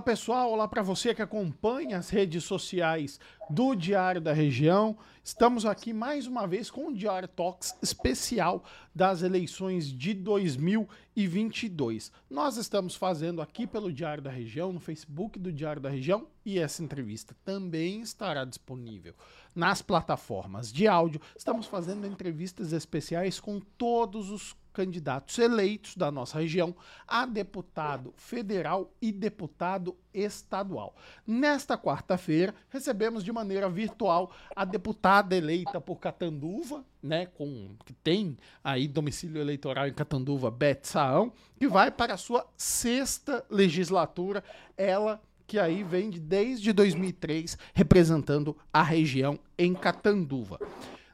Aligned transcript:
Olá 0.00 0.06
pessoal, 0.06 0.50
olá 0.50 0.66
para 0.66 0.80
você 0.80 1.14
que 1.14 1.20
acompanha 1.20 1.98
as 1.98 2.08
redes 2.08 2.42
sociais 2.44 3.20
do 3.50 3.74
Diário 3.74 4.18
da 4.18 4.32
Região. 4.32 4.96
Estamos 5.22 5.66
aqui 5.66 5.92
mais 5.92 6.26
uma 6.26 6.46
vez 6.46 6.70
com 6.70 6.86
o 6.86 6.94
Diário 6.94 7.28
Talks 7.28 7.74
especial 7.82 8.64
das 8.94 9.20
eleições 9.22 9.92
de 9.92 10.14
2022. 10.14 12.10
Nós 12.30 12.56
estamos 12.56 12.94
fazendo 12.94 13.42
aqui 13.42 13.66
pelo 13.66 13.92
Diário 13.92 14.22
da 14.22 14.30
Região, 14.30 14.72
no 14.72 14.80
Facebook 14.80 15.38
do 15.38 15.52
Diário 15.52 15.82
da 15.82 15.90
Região, 15.90 16.26
e 16.46 16.58
essa 16.58 16.82
entrevista 16.82 17.36
também 17.44 18.00
estará 18.00 18.46
disponível 18.46 19.14
nas 19.54 19.82
plataformas 19.82 20.72
de 20.72 20.86
áudio. 20.86 21.20
Estamos 21.36 21.66
fazendo 21.66 22.06
entrevistas 22.06 22.72
especiais 22.72 23.40
com 23.40 23.60
todos 23.60 24.30
os 24.30 24.56
candidatos 24.72 25.38
eleitos 25.38 25.96
da 25.96 26.10
nossa 26.10 26.38
região 26.38 26.74
a 27.06 27.26
deputado 27.26 28.14
federal 28.16 28.92
e 29.00 29.12
deputado 29.12 29.96
estadual. 30.12 30.94
Nesta 31.26 31.76
quarta-feira, 31.76 32.54
recebemos 32.68 33.24
de 33.24 33.32
maneira 33.32 33.68
virtual 33.68 34.30
a 34.54 34.64
deputada 34.64 35.36
eleita 35.36 35.80
por 35.80 35.96
Catanduva, 35.96 36.84
né, 37.02 37.26
com 37.26 37.76
que 37.84 37.92
tem 37.92 38.36
aí 38.62 38.86
domicílio 38.86 39.40
eleitoral 39.40 39.88
em 39.88 39.94
Catanduva, 39.94 40.50
Beth 40.50 40.80
Saão, 40.84 41.32
que 41.58 41.68
vai 41.68 41.90
para 41.90 42.14
a 42.14 42.18
sua 42.18 42.46
sexta 42.56 43.44
legislatura, 43.50 44.42
ela 44.76 45.20
que 45.50 45.58
aí 45.58 45.82
vem 45.82 46.10
de, 46.10 46.20
desde 46.20 46.72
2003 46.72 47.58
representando 47.74 48.56
a 48.72 48.84
região 48.84 49.36
em 49.58 49.74
Catanduva. 49.74 50.60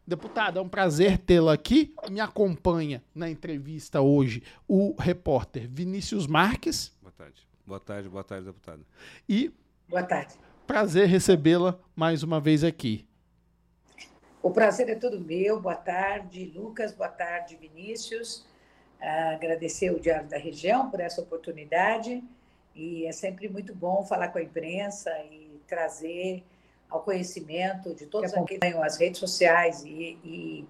Deputada, 0.06 0.58
é 0.58 0.62
um 0.62 0.68
prazer 0.68 1.16
tê-la 1.16 1.54
aqui. 1.54 1.94
Me 2.10 2.20
acompanha 2.20 3.02
na 3.14 3.30
entrevista 3.30 4.02
hoje 4.02 4.42
o 4.68 4.94
repórter 4.98 5.66
Vinícius 5.66 6.26
Marques. 6.26 6.94
Boa 7.00 7.12
tarde. 7.12 7.48
Boa 7.66 7.80
tarde, 7.80 8.08
boa 8.10 8.22
tarde, 8.22 8.44
deputada. 8.44 8.82
E. 9.26 9.50
Boa 9.88 10.02
tarde. 10.02 10.34
Prazer 10.66 11.08
recebê-la 11.08 11.80
mais 11.94 12.22
uma 12.22 12.38
vez 12.38 12.62
aqui. 12.62 13.08
O 14.42 14.50
prazer 14.50 14.90
é 14.90 14.96
todo 14.96 15.18
meu. 15.18 15.58
Boa 15.62 15.76
tarde, 15.76 16.52
Lucas. 16.54 16.92
Boa 16.92 17.08
tarde, 17.08 17.56
Vinícius. 17.56 18.44
Agradecer 19.00 19.90
o 19.92 19.98
Diário 19.98 20.28
da 20.28 20.36
Região 20.36 20.90
por 20.90 21.00
essa 21.00 21.22
oportunidade. 21.22 22.22
E 22.76 23.06
é 23.06 23.12
sempre 23.12 23.48
muito 23.48 23.74
bom 23.74 24.04
falar 24.04 24.28
com 24.28 24.38
a 24.38 24.42
imprensa 24.42 25.10
e 25.32 25.58
trazer 25.66 26.44
ao 26.90 27.00
conhecimento 27.00 27.94
de 27.94 28.04
todos 28.06 28.30
que 28.30 28.38
acompanham 28.38 28.82
as 28.82 28.98
redes 28.98 29.18
sociais 29.18 29.82
e, 29.82 30.18
e, 30.22 30.64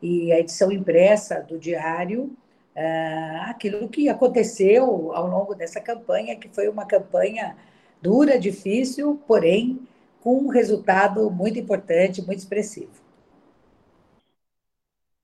e 0.00 0.32
a 0.32 0.40
edição 0.40 0.72
impressa 0.72 1.40
do 1.40 1.58
diário, 1.58 2.34
uh, 2.74 3.50
aquilo 3.50 3.86
que 3.88 4.08
aconteceu 4.08 5.12
ao 5.12 5.28
longo 5.28 5.54
dessa 5.54 5.78
campanha, 5.78 6.36
que 6.36 6.48
foi 6.48 6.68
uma 6.68 6.86
campanha 6.86 7.54
dura, 8.00 8.38
difícil, 8.38 9.20
porém 9.26 9.86
com 10.22 10.38
um 10.38 10.48
resultado 10.48 11.30
muito 11.30 11.58
importante, 11.58 12.22
muito 12.22 12.38
expressivo. 12.38 13.02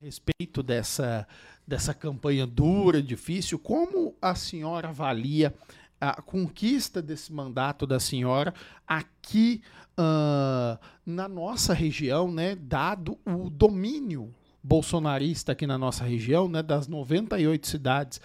respeito 0.00 0.62
dessa, 0.62 1.26
dessa 1.66 1.94
campanha 1.94 2.46
dura, 2.46 3.02
difícil, 3.02 3.58
como 3.58 4.14
a 4.20 4.34
senhora 4.34 4.88
avalia 4.88 5.54
a 6.00 6.22
conquista 6.22 7.02
desse 7.02 7.32
mandato 7.32 7.86
da 7.86 7.98
senhora 7.98 8.54
aqui 8.86 9.62
uh, 9.98 10.78
na 11.04 11.28
nossa 11.28 11.74
região, 11.74 12.30
né, 12.30 12.54
dado 12.54 13.18
o 13.26 13.50
domínio 13.50 14.34
bolsonarista 14.62 15.52
aqui 15.52 15.66
na 15.66 15.78
nossa 15.78 16.04
região, 16.04 16.48
né, 16.48 16.62
das 16.62 16.86
98 16.86 17.66
cidades, 17.66 18.20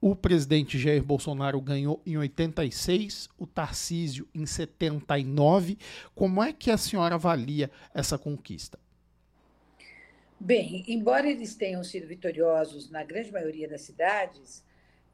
o 0.00 0.16
presidente 0.16 0.80
Jair 0.80 1.02
Bolsonaro 1.04 1.60
ganhou 1.60 2.02
em 2.04 2.16
86, 2.16 3.28
o 3.38 3.46
Tarcísio 3.46 4.28
em 4.34 4.44
79. 4.44 5.78
Como 6.12 6.42
é 6.42 6.52
que 6.52 6.72
a 6.72 6.76
senhora 6.76 7.14
avalia 7.14 7.70
essa 7.94 8.18
conquista? 8.18 8.80
Bem, 10.40 10.84
embora 10.88 11.30
eles 11.30 11.54
tenham 11.54 11.84
sido 11.84 12.08
vitoriosos 12.08 12.90
na 12.90 13.04
grande 13.04 13.30
maioria 13.30 13.68
das 13.68 13.82
cidades, 13.82 14.64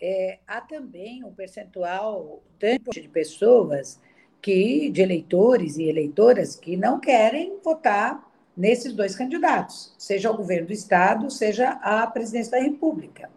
é, 0.01 0.39
há 0.47 0.61
também 0.61 1.25
um 1.25 1.33
percentual 1.33 2.43
de 2.59 3.09
pessoas 3.09 4.01
que 4.41 4.89
de 4.91 5.03
eleitores 5.03 5.77
e 5.77 5.85
eleitoras 5.85 6.55
que 6.55 6.77
não 6.77 7.01
querem 7.01 7.59
votar 7.63 8.27
nesses 8.57 8.93
dois 8.93 9.15
candidatos, 9.15 9.95
seja 9.99 10.29
ao 10.29 10.37
governo 10.37 10.69
do 10.69 10.73
estado, 10.73 11.31
seja 11.31 11.71
à 11.83 12.07
presidência 12.07 12.53
da 12.53 12.61
República. 12.61 13.31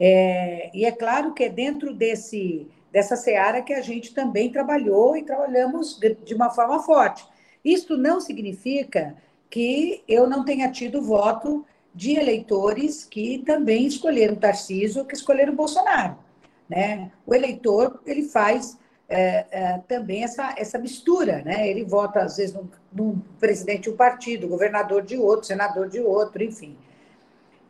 É, 0.00 0.70
e 0.74 0.84
é 0.84 0.92
claro 0.92 1.34
que 1.34 1.44
é 1.44 1.48
dentro 1.48 1.92
desse 1.92 2.66
dessa 2.90 3.16
seara 3.16 3.60
que 3.60 3.74
a 3.74 3.82
gente 3.82 4.14
também 4.14 4.50
trabalhou 4.50 5.14
e 5.14 5.22
trabalhamos 5.22 5.98
de, 5.98 6.14
de 6.14 6.34
uma 6.34 6.50
forma 6.50 6.82
forte. 6.82 7.26
Isto 7.64 7.96
não 7.98 8.20
significa 8.20 9.14
que 9.50 10.02
eu 10.08 10.26
não 10.28 10.44
tenha 10.44 10.70
tido 10.70 11.02
voto 11.02 11.66
de 11.98 12.16
eleitores 12.16 13.04
que 13.04 13.42
também 13.44 13.84
escolheram 13.84 14.36
Tarcísio, 14.36 15.04
que 15.04 15.16
escolheram 15.16 15.52
Bolsonaro. 15.52 16.16
Né? 16.68 17.10
O 17.26 17.34
eleitor 17.34 18.00
ele 18.06 18.22
faz 18.22 18.78
é, 19.08 19.46
é, 19.50 19.78
também 19.88 20.22
essa, 20.22 20.54
essa 20.56 20.78
mistura, 20.78 21.42
né? 21.42 21.66
Ele 21.66 21.82
vota 21.82 22.20
às 22.20 22.36
vezes 22.36 22.54
num, 22.54 22.68
num, 22.92 23.18
presidente 23.40 23.84
de 23.84 23.90
um 23.90 23.96
partido, 23.96 24.46
governador 24.46 25.02
de 25.02 25.16
outro, 25.16 25.46
senador 25.46 25.88
de 25.88 25.98
outro, 25.98 26.40
enfim. 26.44 26.76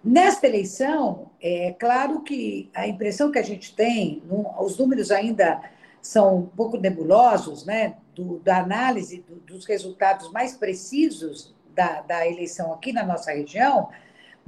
Nesta 0.04 0.46
eleição, 0.46 1.30
é 1.40 1.74
claro 1.78 2.20
que 2.20 2.68
a 2.74 2.86
impressão 2.86 3.32
que 3.32 3.38
a 3.38 3.42
gente 3.42 3.74
tem, 3.74 4.22
os 4.60 4.76
números 4.76 5.10
ainda 5.10 5.62
são 6.02 6.36
um 6.36 6.46
pouco 6.46 6.76
nebulosos, 6.76 7.64
né? 7.64 7.96
Do, 8.14 8.40
da 8.40 8.58
análise 8.58 9.24
do, 9.26 9.36
dos 9.36 9.64
resultados 9.64 10.30
mais 10.32 10.54
precisos 10.54 11.54
da, 11.74 12.02
da 12.02 12.26
eleição 12.26 12.74
aqui 12.74 12.92
na 12.92 13.06
nossa 13.06 13.30
região, 13.32 13.88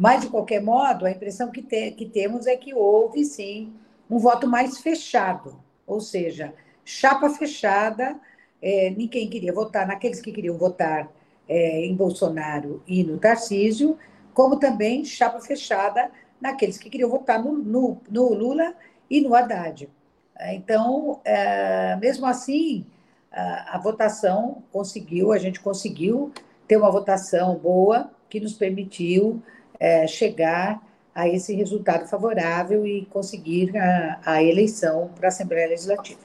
mas, 0.01 0.23
de 0.23 0.29
qualquer 0.29 0.63
modo, 0.63 1.05
a 1.05 1.11
impressão 1.11 1.51
que, 1.51 1.61
te, 1.61 1.91
que 1.91 2.07
temos 2.07 2.47
é 2.47 2.57
que 2.57 2.73
houve, 2.73 3.23
sim, 3.23 3.71
um 4.09 4.19
voto 4.19 4.49
mais 4.49 4.79
fechado, 4.79 5.61
ou 5.87 6.01
seja, 6.01 6.55
chapa 6.83 7.29
fechada, 7.29 8.19
é, 8.63 8.89
ninguém 8.97 9.29
queria 9.29 9.53
votar 9.53 9.87
naqueles 9.87 10.19
que 10.23 10.33
queriam 10.33 10.57
votar 10.57 11.13
é, 11.47 11.85
em 11.85 11.95
Bolsonaro 11.95 12.83
e 12.87 13.05
no 13.05 13.19
Tarcísio, 13.19 13.99
como 14.33 14.57
também 14.57 15.05
chapa 15.05 15.39
fechada 15.39 16.11
naqueles 16.41 16.79
que 16.79 16.89
queriam 16.89 17.11
votar 17.11 17.39
no, 17.39 17.53
no, 17.53 18.01
no 18.11 18.33
Lula 18.33 18.75
e 19.11 19.21
no 19.21 19.35
Haddad. 19.35 19.87
Então, 20.53 21.21
é, 21.27 21.95
mesmo 21.97 22.25
assim, 22.25 22.87
a, 23.31 23.77
a 23.77 23.79
votação 23.79 24.63
conseguiu, 24.73 25.31
a 25.31 25.37
gente 25.37 25.61
conseguiu 25.61 26.33
ter 26.67 26.79
uma 26.79 26.91
votação 26.91 27.55
boa 27.57 28.11
que 28.31 28.41
nos 28.41 28.55
permitiu 28.55 29.43
é, 29.81 30.07
chegar 30.07 30.87
a 31.15 31.27
esse 31.29 31.55
resultado 31.55 32.07
favorável 32.09 32.87
e 32.87 33.07
conseguir 33.07 33.77
a, 33.77 34.21
a 34.25 34.43
eleição 34.43 35.09
para 35.15 35.27
a 35.27 35.31
Assembleia 35.31 35.69
Legislativa. 35.69 36.21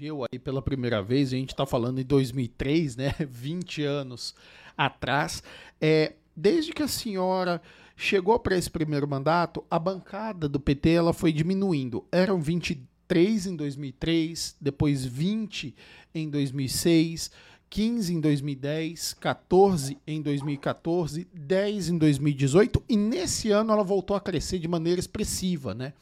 Eu 0.00 0.22
aí 0.22 0.38
pela 0.38 0.62
primeira 0.62 1.02
vez, 1.02 1.32
a 1.32 1.36
gente 1.36 1.50
está 1.50 1.66
falando 1.66 2.00
em 2.00 2.04
2003, 2.04 2.94
né? 2.96 3.14
20 3.28 3.82
anos 3.82 4.34
atrás. 4.76 5.42
É, 5.80 6.12
desde 6.36 6.72
que 6.72 6.84
a 6.84 6.88
senhora 6.88 7.60
chegou 7.96 8.38
para 8.38 8.56
esse 8.56 8.70
primeiro 8.70 9.08
mandato, 9.08 9.64
a 9.68 9.76
bancada 9.76 10.48
do 10.48 10.60
PT 10.60 10.90
ela 10.90 11.12
foi 11.12 11.32
diminuindo. 11.32 12.06
Eram 12.12 12.40
23 12.40 13.46
em 13.46 13.56
2003, 13.56 14.56
depois 14.60 15.04
20 15.04 15.74
em 16.14 16.30
2006. 16.30 17.32
15 17.70 18.14
em 18.14 18.20
2010, 18.20 19.14
14 19.14 19.98
em 20.06 20.22
2014, 20.22 21.28
10 21.32 21.88
em 21.90 21.98
2018 21.98 22.82
e 22.88 22.96
nesse 22.96 23.50
ano 23.50 23.72
ela 23.72 23.84
voltou 23.84 24.16
a 24.16 24.20
crescer 24.20 24.58
de 24.58 24.68
maneira 24.68 24.98
expressiva, 24.98 25.74
né? 25.74 25.92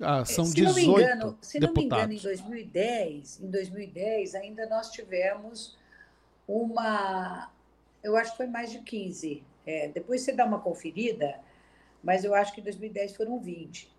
Ah, 0.00 0.24
são 0.24 0.46
se 0.46 0.54
18 0.54 0.68
não 0.68 0.74
me 0.74 1.02
engano, 1.02 1.38
se 1.42 1.60
não 1.60 1.72
me 1.72 1.84
engano, 1.84 2.12
em 2.12 2.18
2010, 2.18 3.40
em 3.42 3.50
2010 3.50 4.34
ainda 4.34 4.66
nós 4.66 4.90
tivemos 4.90 5.76
uma, 6.48 7.50
eu 8.02 8.16
acho 8.16 8.30
que 8.32 8.36
foi 8.38 8.46
mais 8.46 8.70
de 8.70 8.78
15. 8.80 9.42
É, 9.66 9.88
depois 9.88 10.22
você 10.22 10.32
dá 10.32 10.44
uma 10.44 10.58
conferida, 10.58 11.38
mas 12.02 12.24
eu 12.24 12.34
acho 12.34 12.54
que 12.54 12.60
em 12.60 12.64
2010 12.64 13.16
foram 13.16 13.38
20 13.38 13.90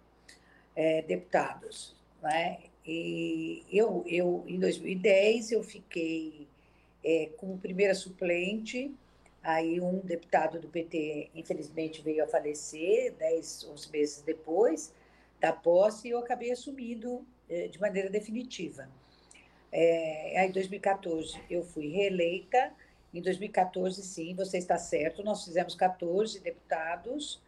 é, 0.75 1.01
deputados, 1.03 1.95
né? 2.21 2.57
E 2.85 3.63
eu, 3.71 4.03
eu 4.07 4.43
em 4.47 4.59
2010 4.59 5.51
eu 5.51 5.63
fiquei 5.63 6.47
é, 7.03 7.29
como 7.37 7.57
primeira 7.57 7.93
suplente. 7.93 8.93
Aí 9.43 9.81
um 9.81 9.99
deputado 9.99 10.59
do 10.59 10.67
PT, 10.67 11.31
infelizmente, 11.33 12.01
veio 12.01 12.23
a 12.23 12.27
falecer, 12.27 13.13
10, 13.13 13.69
11 13.71 13.91
meses 13.91 14.21
depois 14.21 14.93
da 15.39 15.51
posse, 15.51 16.07
e 16.07 16.11
eu 16.11 16.19
acabei 16.19 16.51
assumindo 16.51 17.25
é, 17.49 17.67
de 17.67 17.79
maneira 17.81 18.09
definitiva. 18.09 18.87
É, 19.71 20.39
aí, 20.39 20.49
em 20.49 20.51
2014, 20.51 21.41
eu 21.49 21.63
fui 21.63 21.87
reeleita. 21.87 22.71
Em 23.13 23.21
2014, 23.21 24.01
sim, 24.03 24.35
você 24.35 24.57
está 24.57 24.77
certo, 24.77 25.23
nós 25.23 25.43
fizemos 25.43 25.75
14 25.75 26.39
deputados 26.39 27.41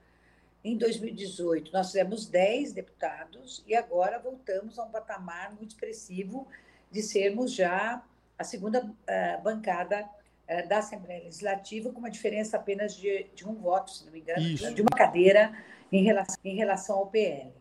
Em 0.64 0.78
2018, 0.78 1.74
nós 1.74 1.88
fizemos 1.88 2.26
10 2.26 2.72
deputados 2.72 3.64
e 3.68 3.76
agora 3.76 4.18
voltamos 4.18 4.80
a 4.80 4.84
um 4.84 4.92
patamar 4.92 5.54
muito 5.54 5.72
expressivo 5.72 6.48
de 6.90 7.02
sermos 7.02 7.54
já 7.54 8.02
a 8.38 8.44
segunda 8.44 8.84
uh, 8.84 9.42
bancada 9.44 10.04
uh, 10.04 10.68
da 10.68 10.80
Assembleia 10.80 11.24
Legislativa, 11.24 11.92
com 11.92 12.00
uma 12.00 12.10
diferença 12.10 12.58
apenas 12.58 12.96
de, 12.96 13.30
de 13.36 13.48
um 13.48 13.56
voto, 13.56 13.92
se 13.92 14.06
não 14.06 14.12
me 14.12 14.20
engano, 14.20 14.42
Isso. 14.42 14.74
de 14.74 14.82
uma 14.82 14.92
cadeira 14.96 15.54
em 15.92 16.04
relação, 16.04 16.38
em 16.44 16.56
relação 16.56 16.98
ao 16.98 17.08
PL. 17.08 17.50
Uh, 17.50 17.54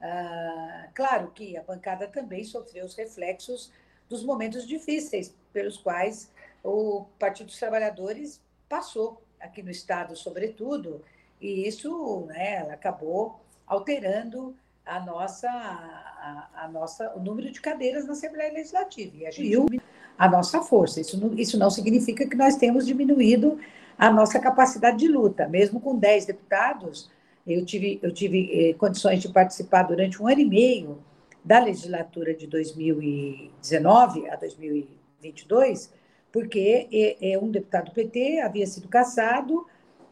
ah, 0.00 0.88
claro 0.94 1.30
que 1.32 1.56
a 1.56 1.62
bancada 1.62 2.06
também 2.06 2.44
sofreu 2.44 2.86
os 2.86 2.94
reflexos 2.94 3.72
dos 4.08 4.24
momentos 4.24 4.66
difíceis 4.66 5.34
pelos 5.52 5.76
quais 5.76 6.32
o 6.62 7.06
Partido 7.18 7.46
dos 7.46 7.58
Trabalhadores 7.58 8.40
passou 8.68 9.22
aqui 9.40 9.62
no 9.62 9.70
Estado, 9.70 10.16
sobretudo, 10.16 11.04
e 11.40 11.66
isso 11.66 12.26
né, 12.26 12.58
acabou 12.70 13.40
alterando 13.66 14.56
a 14.84 15.00
nossa, 15.00 15.48
a, 16.54 16.68
nossa, 16.68 17.12
o 17.16 17.20
número 17.20 17.50
de 17.50 17.60
cadeiras 17.60 18.06
na 18.06 18.12
Assembleia 18.12 18.52
Legislativa. 18.52 19.16
E 19.16 19.26
a 19.26 19.30
gente 19.30 19.80
a 20.18 20.28
nossa 20.28 20.60
força. 20.60 21.00
Isso 21.00 21.18
não, 21.18 21.32
isso 21.38 21.58
não 21.58 21.70
significa 21.70 22.26
que 22.26 22.36
nós 22.36 22.56
temos 22.56 22.84
diminuído 22.84 23.58
a 23.96 24.10
nossa 24.10 24.38
capacidade 24.38 24.98
de 24.98 25.08
luta. 25.08 25.48
Mesmo 25.48 25.80
com 25.80 25.96
10 25.96 26.26
deputados, 26.26 27.08
eu 27.46 27.64
tive, 27.64 28.00
eu 28.02 28.12
tive 28.12 28.70
eh, 28.70 28.74
condições 28.74 29.22
de 29.22 29.28
participar 29.28 29.84
durante 29.84 30.20
um 30.20 30.26
ano 30.26 30.40
e 30.40 30.44
meio 30.44 30.98
da 31.44 31.60
legislatura 31.60 32.34
de 32.34 32.46
2019 32.46 34.28
a 34.28 34.36
2022, 34.36 35.92
porque 36.32 36.88
eh, 36.92 37.16
eh, 37.20 37.38
um 37.38 37.50
deputado 37.50 37.86
do 37.86 37.92
PT 37.92 38.40
havia 38.40 38.66
sido 38.66 38.88
cassado 38.88 39.66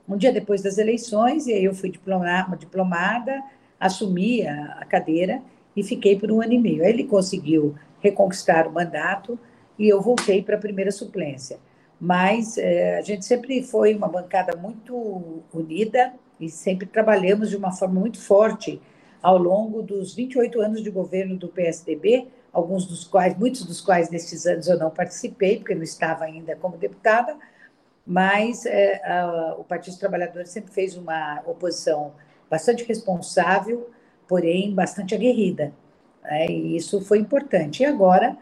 um 0.08 0.16
dia 0.16 0.32
depois 0.32 0.62
das 0.62 0.78
eleições, 0.78 1.48
e 1.48 1.52
aí 1.52 1.64
eu 1.64 1.74
fui 1.74 1.90
diplomada, 1.90 2.56
diplomada 2.56 3.42
assumi 3.78 4.46
a, 4.46 4.78
a 4.80 4.84
cadeira 4.84 5.42
e 5.76 5.82
fiquei 5.82 6.18
por 6.18 6.32
um 6.32 6.40
ano 6.40 6.54
e 6.54 6.58
meio. 6.58 6.82
Aí 6.82 6.90
ele 6.90 7.04
conseguiu 7.04 7.74
reconquistar 8.00 8.66
o 8.66 8.72
mandato 8.72 9.38
e 9.78 9.88
eu 9.88 10.00
voltei 10.00 10.42
para 10.42 10.56
a 10.56 10.60
primeira 10.60 10.90
suplência. 10.90 11.58
Mas 12.00 12.58
é, 12.58 12.98
a 12.98 13.02
gente 13.02 13.24
sempre 13.24 13.62
foi 13.62 13.94
uma 13.94 14.08
bancada 14.08 14.56
muito 14.56 15.42
unida 15.52 16.14
e 16.40 16.48
sempre 16.48 16.86
trabalhamos 16.86 17.50
de 17.50 17.56
uma 17.56 17.72
forma 17.72 18.00
muito 18.00 18.20
forte 18.20 18.80
ao 19.22 19.38
longo 19.38 19.82
dos 19.82 20.14
28 20.14 20.60
anos 20.60 20.82
de 20.82 20.90
governo 20.90 21.36
do 21.36 21.48
PSDB, 21.48 22.28
alguns 22.52 22.86
dos 22.86 23.04
quais, 23.04 23.36
muitos 23.36 23.64
dos 23.64 23.80
quais 23.80 24.10
nesses 24.10 24.46
anos 24.46 24.68
eu 24.68 24.78
não 24.78 24.90
participei, 24.90 25.56
porque 25.58 25.74
não 25.74 25.82
estava 25.82 26.24
ainda 26.24 26.54
como 26.56 26.76
deputada, 26.76 27.36
mas 28.06 28.64
é, 28.66 29.02
a, 29.04 29.56
o 29.58 29.64
Partido 29.64 29.92
dos 29.92 29.98
Trabalhadores 29.98 30.50
sempre 30.50 30.72
fez 30.72 30.96
uma 30.96 31.42
oposição 31.46 32.12
bastante 32.48 32.84
responsável, 32.84 33.90
porém 34.28 34.74
bastante 34.74 35.14
aguerrida. 35.14 35.72
Né? 36.22 36.46
E 36.46 36.76
isso 36.76 37.00
foi 37.00 37.18
importante. 37.18 37.82
E 37.82 37.86
agora 37.86 38.36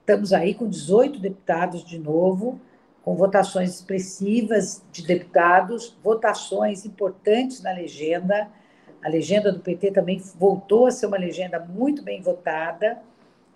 estamos 0.00 0.32
aí 0.32 0.54
com 0.54 0.68
18 0.68 1.18
deputados 1.18 1.84
de 1.84 1.98
novo, 1.98 2.60
com 3.02 3.14
votações 3.14 3.70
expressivas 3.74 4.82
de 4.92 5.06
deputados, 5.06 5.96
votações 6.02 6.84
importantes 6.84 7.62
na 7.62 7.72
legenda. 7.72 8.48
A 9.02 9.08
legenda 9.08 9.50
do 9.50 9.60
PT 9.60 9.92
também 9.92 10.22
voltou 10.36 10.86
a 10.86 10.90
ser 10.90 11.06
uma 11.06 11.16
legenda 11.16 11.58
muito 11.58 12.02
bem 12.02 12.20
votada, 12.20 13.00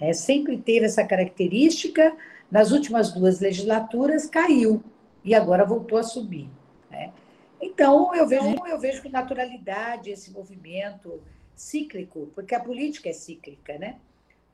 é, 0.00 0.12
sempre 0.12 0.56
teve 0.58 0.86
essa 0.86 1.04
característica. 1.04 2.16
Nas 2.50 2.70
últimas 2.72 3.12
duas 3.12 3.40
legislaturas 3.40 4.26
caiu 4.26 4.82
e 5.24 5.34
agora 5.34 5.64
voltou 5.64 5.98
a 5.98 6.02
subir. 6.02 6.48
Né? 6.90 7.12
Então, 7.60 8.14
eu 8.14 8.26
vejo, 8.26 8.54
eu 8.66 8.78
vejo 8.78 9.02
com 9.02 9.08
naturalidade 9.08 10.10
esse 10.10 10.30
movimento 10.30 11.20
cíclico, 11.56 12.30
porque 12.34 12.54
a 12.54 12.60
política 12.60 13.08
é 13.08 13.12
cíclica, 13.12 13.78
né? 13.78 13.98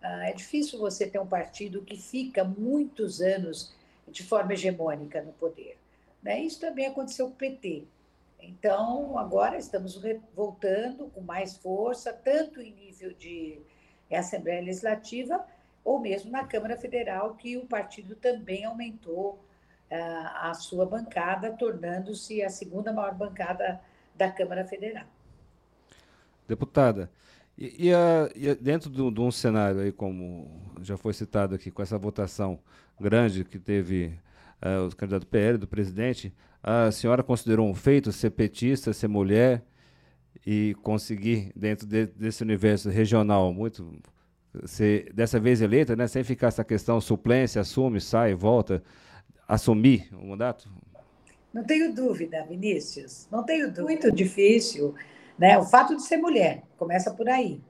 Ah, 0.02 0.28
é 0.28 0.32
difícil 0.32 0.78
você 0.78 1.06
ter 1.06 1.18
um 1.18 1.26
partido 1.26 1.82
que 1.82 1.96
fica 1.96 2.42
muitos 2.42 3.20
anos 3.20 3.74
de 4.08 4.22
forma 4.22 4.52
hegemônica 4.52 5.22
no 5.22 5.32
poder. 5.32 5.76
Né? 6.22 6.40
Isso 6.40 6.60
também 6.60 6.86
aconteceu 6.86 7.26
com 7.26 7.32
o 7.32 7.36
PT. 7.36 7.84
Então, 8.40 9.18
agora 9.18 9.58
estamos 9.58 10.00
voltando 10.34 11.10
com 11.10 11.20
mais 11.20 11.56
força, 11.56 12.12
tanto 12.12 12.60
em 12.60 12.72
nível 12.72 13.12
de 13.12 13.60
Assembleia 14.10 14.62
Legislativa, 14.62 15.44
ou 15.84 16.00
mesmo 16.00 16.30
na 16.30 16.44
Câmara 16.44 16.76
Federal, 16.76 17.34
que 17.34 17.56
o 17.56 17.66
partido 17.66 18.14
também 18.14 18.64
aumentou 18.64 19.38
a 19.90 20.54
sua 20.54 20.86
bancada, 20.86 21.52
tornando-se 21.52 22.42
a 22.42 22.48
segunda 22.48 22.92
maior 22.92 23.14
bancada 23.14 23.80
da 24.14 24.30
Câmara 24.30 24.64
Federal. 24.64 25.06
Deputada, 26.50 27.08
e, 27.56 27.86
e, 27.86 27.94
a, 27.94 28.28
e 28.34 28.52
dentro 28.56 28.90
de, 28.90 29.08
de, 29.08 29.20
um 29.20 29.30
cenário 29.30 29.82
aí, 29.82 29.92
como 29.92 30.50
já 30.82 30.96
foi 30.96 31.12
citado 31.12 31.54
aqui, 31.54 31.70
com 31.70 31.80
essa 31.80 31.96
votação 31.96 32.58
grande 33.00 33.44
que 33.44 33.56
teve 33.56 34.12
uh, 34.60 34.88
o 34.88 34.96
candidato 34.96 35.28
PL, 35.28 35.58
do 35.58 35.68
presidente, 35.68 36.34
a 36.60 36.90
senhora 36.90 37.22
considerou 37.22 37.68
um 37.68 37.74
feito 37.74 38.10
ser 38.10 38.30
petista, 38.30 38.92
ser 38.92 39.06
mulher 39.06 39.62
e 40.44 40.74
conseguir, 40.82 41.52
dentro 41.54 41.86
de, 41.86 42.06
desse 42.06 42.42
universo 42.42 42.90
regional, 42.90 43.54
muito 43.54 43.96
ser 44.64 45.12
dessa 45.12 45.38
vez 45.38 45.60
eleita, 45.60 45.94
né, 45.94 46.08
sem 46.08 46.24
ficar 46.24 46.48
essa 46.48 46.64
questão 46.64 47.00
suplência, 47.00 47.60
assume, 47.60 48.00
sai, 48.00 48.34
volta, 48.34 48.82
assumir 49.46 50.08
o 50.12 50.26
mandato? 50.26 50.68
Não 51.54 51.62
tenho 51.62 51.94
dúvida, 51.94 52.44
Vinícius. 52.48 53.28
Não 53.30 53.44
tenho 53.44 53.68
dúvida. 53.68 53.84
Muito 53.84 54.10
difícil, 54.10 54.96
né? 55.40 55.58
O 55.58 55.64
fato 55.64 55.96
de 55.96 56.02
ser 56.02 56.18
mulher, 56.18 56.62
começa 56.76 57.10
por 57.14 57.26
aí. 57.26 57.62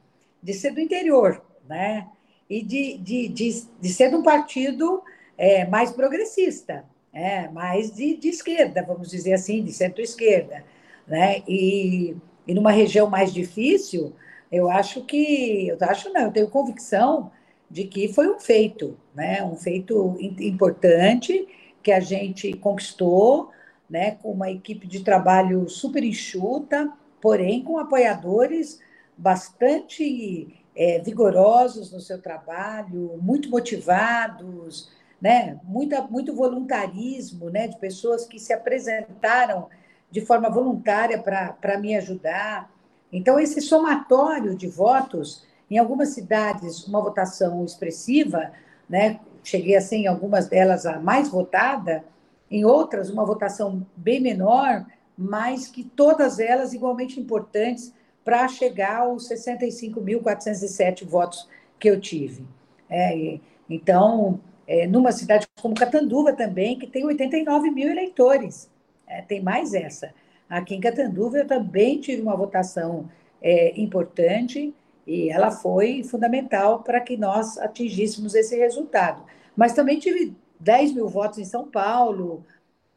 De 0.43 0.53
ser 0.53 0.73
do 0.73 0.81
interior, 0.81 1.41
né? 1.69 2.09
E 2.49 2.65
de, 2.65 2.99
de, 2.99 3.29
de, 3.29 3.65
de 3.81 3.89
ser 3.89 4.11
de 4.11 4.17
um 4.17 4.25
partido 4.25 5.05
é, 5.39 5.65
mais 5.67 5.93
progressista, 5.93 6.85
é, 7.12 7.47
mais 7.49 7.93
de, 7.95 8.17
de 8.17 8.29
esquerda, 8.29 8.83
vamos 8.83 9.09
dizer 9.09 9.35
assim, 9.35 9.62
de 9.62 9.73
centro-esquerda. 9.73 10.65
Né? 11.07 11.45
E, 11.47 12.17
e 12.45 12.55
numa 12.55 12.73
região 12.73 13.09
mais 13.09 13.33
difícil, 13.33 14.12
eu 14.50 14.69
acho 14.69 15.05
que, 15.05 15.69
eu 15.69 15.79
acho 15.83 16.12
não, 16.12 16.23
eu 16.23 16.33
tenho 16.33 16.50
convicção 16.50 17.31
de 17.71 17.85
que 17.85 18.12
foi 18.12 18.29
um 18.29 18.41
feito, 18.41 18.99
né? 19.15 19.45
um 19.45 19.55
feito 19.55 20.17
importante 20.19 21.47
que 21.81 21.93
a 21.93 22.00
gente 22.00 22.53
conquistou, 22.55 23.50
né, 23.89 24.12
com 24.23 24.31
uma 24.31 24.50
equipe 24.50 24.87
de 24.87 25.03
trabalho 25.03 25.69
super 25.69 26.05
enxuta, 26.05 26.93
porém 27.21 27.62
com 27.62 27.79
apoiadores 27.79 28.81
bastante 29.17 30.65
é, 30.75 30.99
vigorosos 31.00 31.93
no 31.93 32.00
seu 32.00 32.21
trabalho, 32.21 33.19
muito 33.21 33.50
motivados, 33.50 34.91
né, 35.21 35.61
muita, 35.62 36.03
muito 36.03 36.35
voluntarismo, 36.35 37.50
né, 37.50 37.69
de 37.69 37.79
pessoas 37.79 38.25
que 38.25 38.39
se 38.39 38.53
apresentaram 38.53 39.69
de 40.11 40.21
forma 40.23 40.49
voluntária 40.49 41.23
para 41.23 41.79
me 41.79 41.95
ajudar. 41.97 42.71
Então, 43.12 43.39
esse 43.39 43.61
somatório 43.61 44.57
de 44.57 44.67
votos, 44.67 45.45
em 45.71 45.79
algumas 45.79 46.11
cidades, 46.11 46.87
uma 46.87 47.00
votação 47.00 47.65
expressiva, 47.65 48.50
né, 48.89 49.21
cheguei 49.45 49.77
a 49.77 49.81
ser 49.81 49.97
em 49.97 50.07
algumas 50.07 50.49
delas 50.49 50.87
a 50.87 50.99
mais 50.99 51.29
votada, 51.29 52.05
em 52.50 52.65
outras 52.65 53.11
uma 53.11 53.25
votação 53.25 53.87
bem 53.95 54.21
menor, 54.21 54.85
mas 55.17 55.67
que 55.67 55.85
todas 55.85 56.38
elas 56.38 56.73
igualmente 56.73 57.21
importantes 57.21 57.93
para 58.25 58.47
chegar 58.49 59.00
aos 59.00 59.29
65.407 59.29 61.05
votos 61.05 61.49
que 61.79 61.88
eu 61.88 62.00
tive. 62.00 62.45
É, 62.88 63.38
então, 63.69 64.40
é, 64.67 64.87
numa 64.87 65.12
cidade 65.12 65.47
como 65.61 65.75
Catanduva 65.75 66.33
também, 66.33 66.79
que 66.79 66.87
tem 66.87 67.05
89 67.05 67.71
mil 67.71 67.88
eleitores, 67.90 68.71
é, 69.07 69.23
tem 69.23 69.43
mais 69.43 69.75
essa. 69.75 70.12
Aqui 70.49 70.75
em 70.75 70.81
Catanduva 70.81 71.38
eu 71.38 71.47
também 71.47 72.00
tive 72.00 72.23
uma 72.23 72.37
votação 72.37 73.09
é, 73.40 73.81
importante, 73.81 74.75
e 75.07 75.31
ela 75.31 75.50
foi 75.50 76.05
fundamental 76.05 76.83
para 76.83 77.00
que 77.00 77.17
nós 77.17 77.59
atingíssemos 77.59 78.35
esse 78.35 78.57
resultado. 78.57 79.25
Mas 79.57 79.73
também 79.73 79.99
tive 79.99 80.37
10 80.61 80.93
mil 80.93 81.09
votos 81.09 81.38
em 81.38 81.45
São 81.45 81.67
Paulo, 81.67 82.45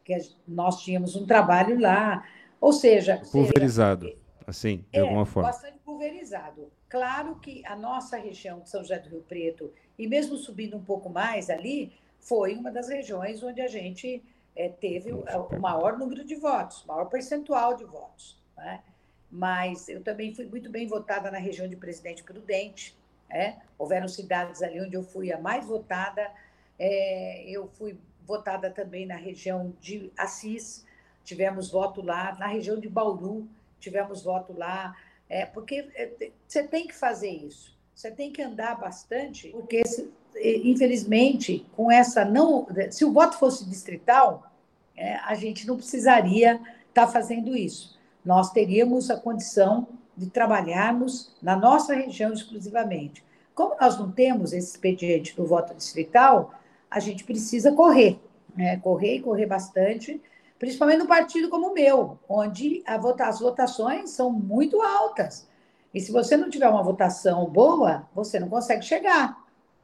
que 0.04 0.16
nós 0.46 0.82
tínhamos 0.82 1.16
um 1.16 1.26
trabalho 1.26 1.80
lá. 1.80 2.26
Ou 2.60 2.72
seja. 2.72 3.20
Pulverizado, 3.32 4.06
seja, 4.06 4.18
assim, 4.46 4.84
de 4.92 4.98
é, 4.98 5.00
alguma 5.00 5.26
forma. 5.26 5.48
Bastante 5.48 5.78
pulverizado. 5.78 6.70
Claro 6.88 7.36
que 7.36 7.64
a 7.66 7.74
nossa 7.74 8.16
região 8.16 8.60
de 8.60 8.70
São 8.70 8.82
José 8.82 8.98
do 8.98 9.08
Rio 9.08 9.24
Preto, 9.28 9.72
e 9.98 10.06
mesmo 10.06 10.36
subindo 10.36 10.76
um 10.76 10.82
pouco 10.82 11.08
mais 11.08 11.50
ali, 11.50 11.92
foi 12.20 12.54
uma 12.54 12.70
das 12.70 12.88
regiões 12.88 13.42
onde 13.42 13.60
a 13.60 13.66
gente 13.66 14.22
é, 14.54 14.68
teve 14.68 15.12
o, 15.12 15.24
o, 15.50 15.60
maior 15.60 15.98
número 15.98 16.24
de 16.24 16.36
votos, 16.36 16.84
maior 16.86 17.06
percentual 17.06 17.76
de 17.76 17.84
votos. 17.84 18.42
Né? 18.56 18.80
mas 19.34 19.88
eu 19.88 20.00
também 20.00 20.32
fui 20.32 20.46
muito 20.46 20.70
bem 20.70 20.86
votada 20.86 21.28
na 21.28 21.38
região 21.38 21.66
de 21.66 21.74
Presidente 21.74 22.22
Prudente. 22.22 22.96
É? 23.28 23.56
Houveram 23.76 24.06
cidades 24.06 24.62
ali 24.62 24.80
onde 24.80 24.94
eu 24.94 25.02
fui 25.02 25.32
a 25.32 25.40
mais 25.40 25.66
votada. 25.66 26.30
É, 26.78 27.42
eu 27.50 27.66
fui 27.66 27.98
votada 28.24 28.70
também 28.70 29.06
na 29.06 29.16
região 29.16 29.72
de 29.80 30.10
Assis, 30.16 30.84
tivemos 31.24 31.70
voto 31.70 32.02
lá, 32.02 32.36
na 32.38 32.46
região 32.46 32.78
de 32.78 32.88
Bauru, 32.88 33.48
tivemos 33.78 34.22
voto 34.22 34.52
lá, 34.56 34.96
é, 35.28 35.46
porque 35.46 35.88
é, 35.94 36.30
você 36.46 36.62
tem 36.64 36.86
que 36.86 36.94
fazer 36.94 37.30
isso, 37.30 37.76
você 37.94 38.10
tem 38.10 38.32
que 38.32 38.42
andar 38.42 38.78
bastante, 38.78 39.48
porque 39.48 39.82
infelizmente 40.64 41.64
com 41.76 41.90
essa 41.90 42.24
não, 42.24 42.66
se 42.90 43.04
o 43.04 43.12
voto 43.12 43.38
fosse 43.38 43.64
distrital, 43.68 44.50
é, 44.96 45.16
a 45.16 45.34
gente 45.34 45.66
não 45.66 45.76
precisaria 45.76 46.54
estar 46.88 47.06
tá 47.06 47.08
fazendo 47.08 47.56
isso. 47.56 47.98
Nós 48.24 48.50
teríamos 48.50 49.10
a 49.10 49.16
condição 49.16 49.86
de 50.16 50.30
trabalharmos 50.30 51.32
na 51.42 51.56
nossa 51.56 51.94
região 51.94 52.32
exclusivamente. 52.32 53.24
Como 53.54 53.76
nós 53.80 53.98
não 53.98 54.10
temos 54.10 54.52
esse 54.52 54.72
expediente 54.72 55.36
do 55.36 55.44
voto 55.44 55.74
distrital, 55.74 56.54
a 56.94 57.00
gente 57.00 57.24
precisa 57.24 57.72
correr, 57.72 58.20
né? 58.56 58.76
correr 58.76 59.16
e 59.16 59.20
correr 59.20 59.46
bastante, 59.46 60.22
principalmente 60.60 60.98
no 60.98 61.08
partido 61.08 61.48
como 61.48 61.70
o 61.70 61.74
meu, 61.74 62.16
onde 62.28 62.84
vota, 63.00 63.26
as 63.26 63.40
votações 63.40 64.10
são 64.10 64.30
muito 64.30 64.80
altas. 64.80 65.48
E 65.92 66.00
se 66.00 66.12
você 66.12 66.36
não 66.36 66.48
tiver 66.48 66.68
uma 66.68 66.84
votação 66.84 67.44
boa, 67.46 68.08
você 68.14 68.38
não 68.38 68.48
consegue 68.48 68.84
chegar. 68.84 69.36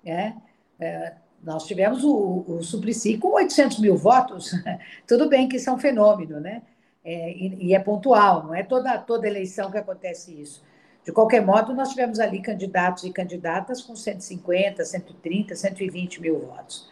Né? 0.05 0.37
É, 0.79 1.15
nós 1.43 1.67
tivemos 1.67 2.05
o, 2.05 2.45
o 2.47 2.63
Suplicy 2.63 3.19
com 3.19 3.33
800 3.33 3.81
mil 3.81 3.97
votos, 3.97 4.53
tudo 5.05 5.29
bem 5.29 5.49
que 5.49 5.57
isso 5.57 5.69
é 5.69 5.73
um 5.73 5.79
fenômeno, 5.79 6.39
né? 6.39 6.63
É, 7.05 7.33
e, 7.33 7.69
e, 7.69 7.75
é 7.75 7.81
pontual, 7.81 8.45
não 8.45 8.55
é 8.55 8.63
toda, 8.63 8.99
toda 8.99 9.27
eleição 9.27 9.71
que 9.71 9.79
acontece 9.79 10.39
isso. 10.39 10.63
De 11.03 11.11
qualquer 11.11 11.45
modo, 11.45 11.75
nós 11.75 11.89
tivemos 11.89 12.21
ali 12.21 12.43
candidatos 12.43 13.05
e 13.05 13.11
candidatas 13.11 13.81
com 13.81 13.97
150, 13.97 14.85
130, 14.85 15.57
120 15.57 16.21
mil 16.21 16.39
votos. 16.39 16.91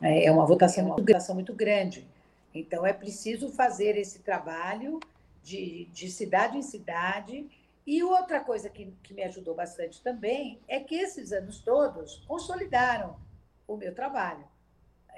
É, 0.00 0.26
é 0.26 0.32
uma 0.32 0.46
votação, 0.46 0.84
uma 0.84 0.96
votação 0.96 1.34
muito 1.34 1.52
grande. 1.52 2.06
Então, 2.54 2.86
é 2.86 2.92
preciso 2.92 3.50
fazer 3.50 3.96
esse 3.96 4.20
trabalho 4.20 5.00
de, 5.42 5.86
de 5.92 6.10
cidade 6.10 6.56
em 6.56 6.62
cidade. 6.62 7.48
E 7.86 8.02
outra 8.02 8.40
coisa 8.40 8.68
que, 8.68 8.92
que 9.02 9.14
me 9.14 9.22
ajudou 9.24 9.54
bastante 9.54 10.02
também 10.02 10.60
é 10.68 10.80
que 10.80 10.94
esses 10.94 11.32
anos 11.32 11.60
todos 11.60 12.16
consolidaram 12.26 13.16
o 13.66 13.76
meu 13.76 13.94
trabalho. 13.94 14.44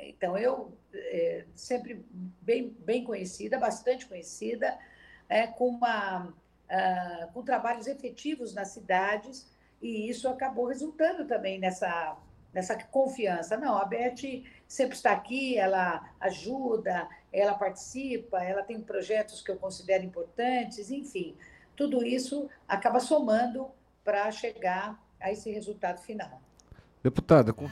Então, 0.01 0.37
eu 0.37 0.73
é, 0.95 1.45
sempre 1.55 2.05
bem, 2.41 2.75
bem 2.81 3.05
conhecida, 3.05 3.59
bastante 3.59 4.07
conhecida, 4.07 4.79
é, 5.29 5.47
com, 5.47 5.69
uma, 5.69 6.27
uh, 6.27 7.33
com 7.33 7.43
trabalhos 7.43 7.87
efetivos 7.87 8.55
nas 8.55 8.69
cidades, 8.69 9.47
e 9.81 10.09
isso 10.09 10.29
acabou 10.29 10.67
resultando 10.67 11.27
também 11.27 11.59
nessa, 11.59 12.17
nessa 12.53 12.77
confiança. 12.77 13.57
Não, 13.57 13.77
a 13.77 13.85
Beth 13.85 14.43
sempre 14.67 14.97
está 14.97 15.13
aqui, 15.13 15.57
ela 15.57 16.03
ajuda, 16.21 17.09
ela 17.33 17.55
participa, 17.55 18.43
ela 18.43 18.63
tem 18.63 18.81
projetos 18.81 19.43
que 19.43 19.51
eu 19.51 19.57
considero 19.57 20.05
importantes, 20.05 20.91
enfim, 20.91 21.35
tudo 21.77 22.05
isso 22.05 22.49
acaba 22.69 23.01
somando 23.01 23.69
para 24.05 24.31
chegar 24.31 25.01
a 25.21 25.31
esse 25.31 25.51
resultado 25.51 26.01
final. 26.01 26.41
Deputada, 27.03 27.53
com 27.53 27.67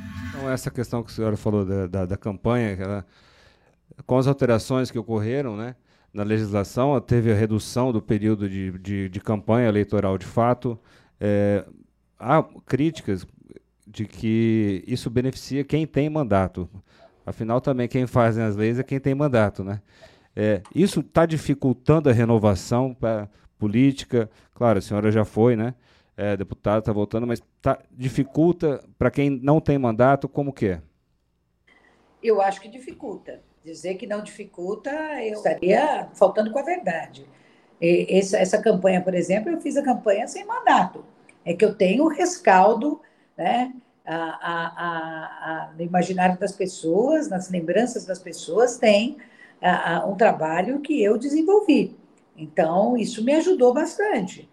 essa 0.51 0.71
questão 0.71 1.03
que 1.03 1.11
a 1.11 1.15
senhora 1.15 1.37
falou 1.37 1.65
da, 1.65 1.87
da, 1.87 2.07
da 2.07 2.17
campanha, 2.17 2.71
ela, 2.81 3.07
com 4.07 4.17
as 4.17 4.27
alterações 4.27 4.91
que 4.91 4.99
ocorreram 4.99 5.57
né, 5.57 5.77
na 6.13 6.23
legislação, 6.23 6.99
teve 7.01 7.31
a 7.31 7.35
redução 7.35 7.93
do 7.93 8.01
período 8.01 8.49
de, 8.49 8.71
de, 8.79 9.09
de 9.09 9.21
campanha 9.21 9.69
eleitoral 9.69 10.17
de 10.17 10.25
fato. 10.25 10.79
É, 11.21 11.67
há 12.19 12.43
críticas 12.65 13.27
de 13.89 14.05
que 14.05 14.85
isso 14.87 15.11
beneficia 15.11 15.65
quem 15.65 15.87
tem 15.87 16.09
mandato. 16.11 16.69
Afinal, 17.25 17.61
também 17.61 17.89
quem 17.89 18.07
faz 18.07 18.39
as 18.39 18.57
leis 18.57 18.79
é 18.79 18.83
quem 18.83 19.01
tem 19.01 19.15
mandato. 19.15 19.65
Né? 19.65 19.81
É, 20.37 20.63
isso 20.75 21.01
está 21.01 21.27
dificultando 21.27 22.09
a 22.09 22.13
renovação 22.13 22.95
para 22.95 23.29
política. 23.59 24.31
Claro, 24.55 24.79
a 24.79 24.83
senhora 24.83 25.11
já 25.11 25.25
foi, 25.25 25.57
né? 25.57 25.75
é, 26.19 26.37
deputado, 26.37 26.81
está 26.81 26.93
voltando, 26.93 27.29
mas 27.29 27.41
tá, 27.63 27.79
dificulta 27.93 28.85
para 28.99 29.09
quem 29.09 29.31
não 29.31 29.61
tem 29.61 29.79
mandato, 29.79 30.29
como 30.29 30.53
que 30.53 30.67
é? 30.67 30.83
Eu 32.21 32.43
acho 32.43 32.61
que 32.61 32.69
dificulta. 32.69 33.41
Dizer 33.65 33.95
que 33.95 34.07
não 34.07 34.21
dificulta, 34.21 34.91
eu 35.23 35.35
estaria 35.35 36.09
faltando 36.15 36.51
com 36.51 36.59
a 36.59 36.63
verdade. 36.63 37.25
E 37.81 38.19
essa, 38.19 38.37
essa 38.37 38.61
campanha, 38.61 39.01
por 39.01 39.15
exemplo, 39.15 39.49
eu 39.49 39.61
fiz 39.61 39.77
a 39.77 39.83
campanha 39.83 40.27
sem 40.27 40.45
mandato. 40.45 41.05
É 41.45 41.55
que 41.55 41.65
eu 41.65 41.73
tenho 41.73 42.03
o 42.03 42.09
rescaldo, 42.09 43.01
né? 43.39 43.73
A, 44.05 44.17
a, 44.17 44.67
a, 45.69 45.73
no 45.75 45.83
imaginário 45.83 46.39
das 46.39 46.53
pessoas, 46.53 47.29
nas 47.29 47.51
lembranças 47.51 48.05
das 48.05 48.19
pessoas, 48.19 48.77
tem 48.77 49.17
um 50.07 50.15
trabalho 50.15 50.81
que 50.81 51.03
eu 51.03 51.17
desenvolvi. 51.19 51.97
Então, 52.37 52.97
isso 52.97 53.25
me 53.25 53.35
ajudou 53.35 53.73
bastante 53.73 54.49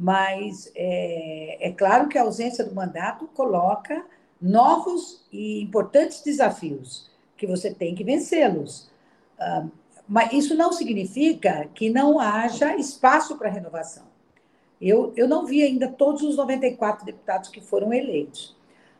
mas 0.00 0.72
é, 0.74 1.68
é 1.68 1.72
claro 1.72 2.08
que 2.08 2.16
a 2.16 2.22
ausência 2.22 2.64
do 2.64 2.74
mandato 2.74 3.26
coloca 3.34 4.02
novos 4.40 5.22
e 5.30 5.60
importantes 5.60 6.22
desafios 6.22 7.10
que 7.36 7.46
você 7.46 7.74
tem 7.74 7.94
que 7.94 8.02
vencê-los. 8.02 8.90
Ah, 9.38 9.66
mas 10.08 10.32
isso 10.32 10.54
não 10.54 10.72
significa 10.72 11.68
que 11.74 11.90
não 11.90 12.18
haja 12.18 12.74
espaço 12.76 13.36
para 13.36 13.50
renovação. 13.50 14.04
Eu, 14.80 15.12
eu 15.16 15.28
não 15.28 15.46
vi 15.46 15.62
ainda 15.62 15.88
todos 15.88 16.22
os 16.22 16.36
94 16.36 17.04
deputados 17.04 17.48
que 17.48 17.60
foram 17.60 17.92
eleitos, 17.92 18.56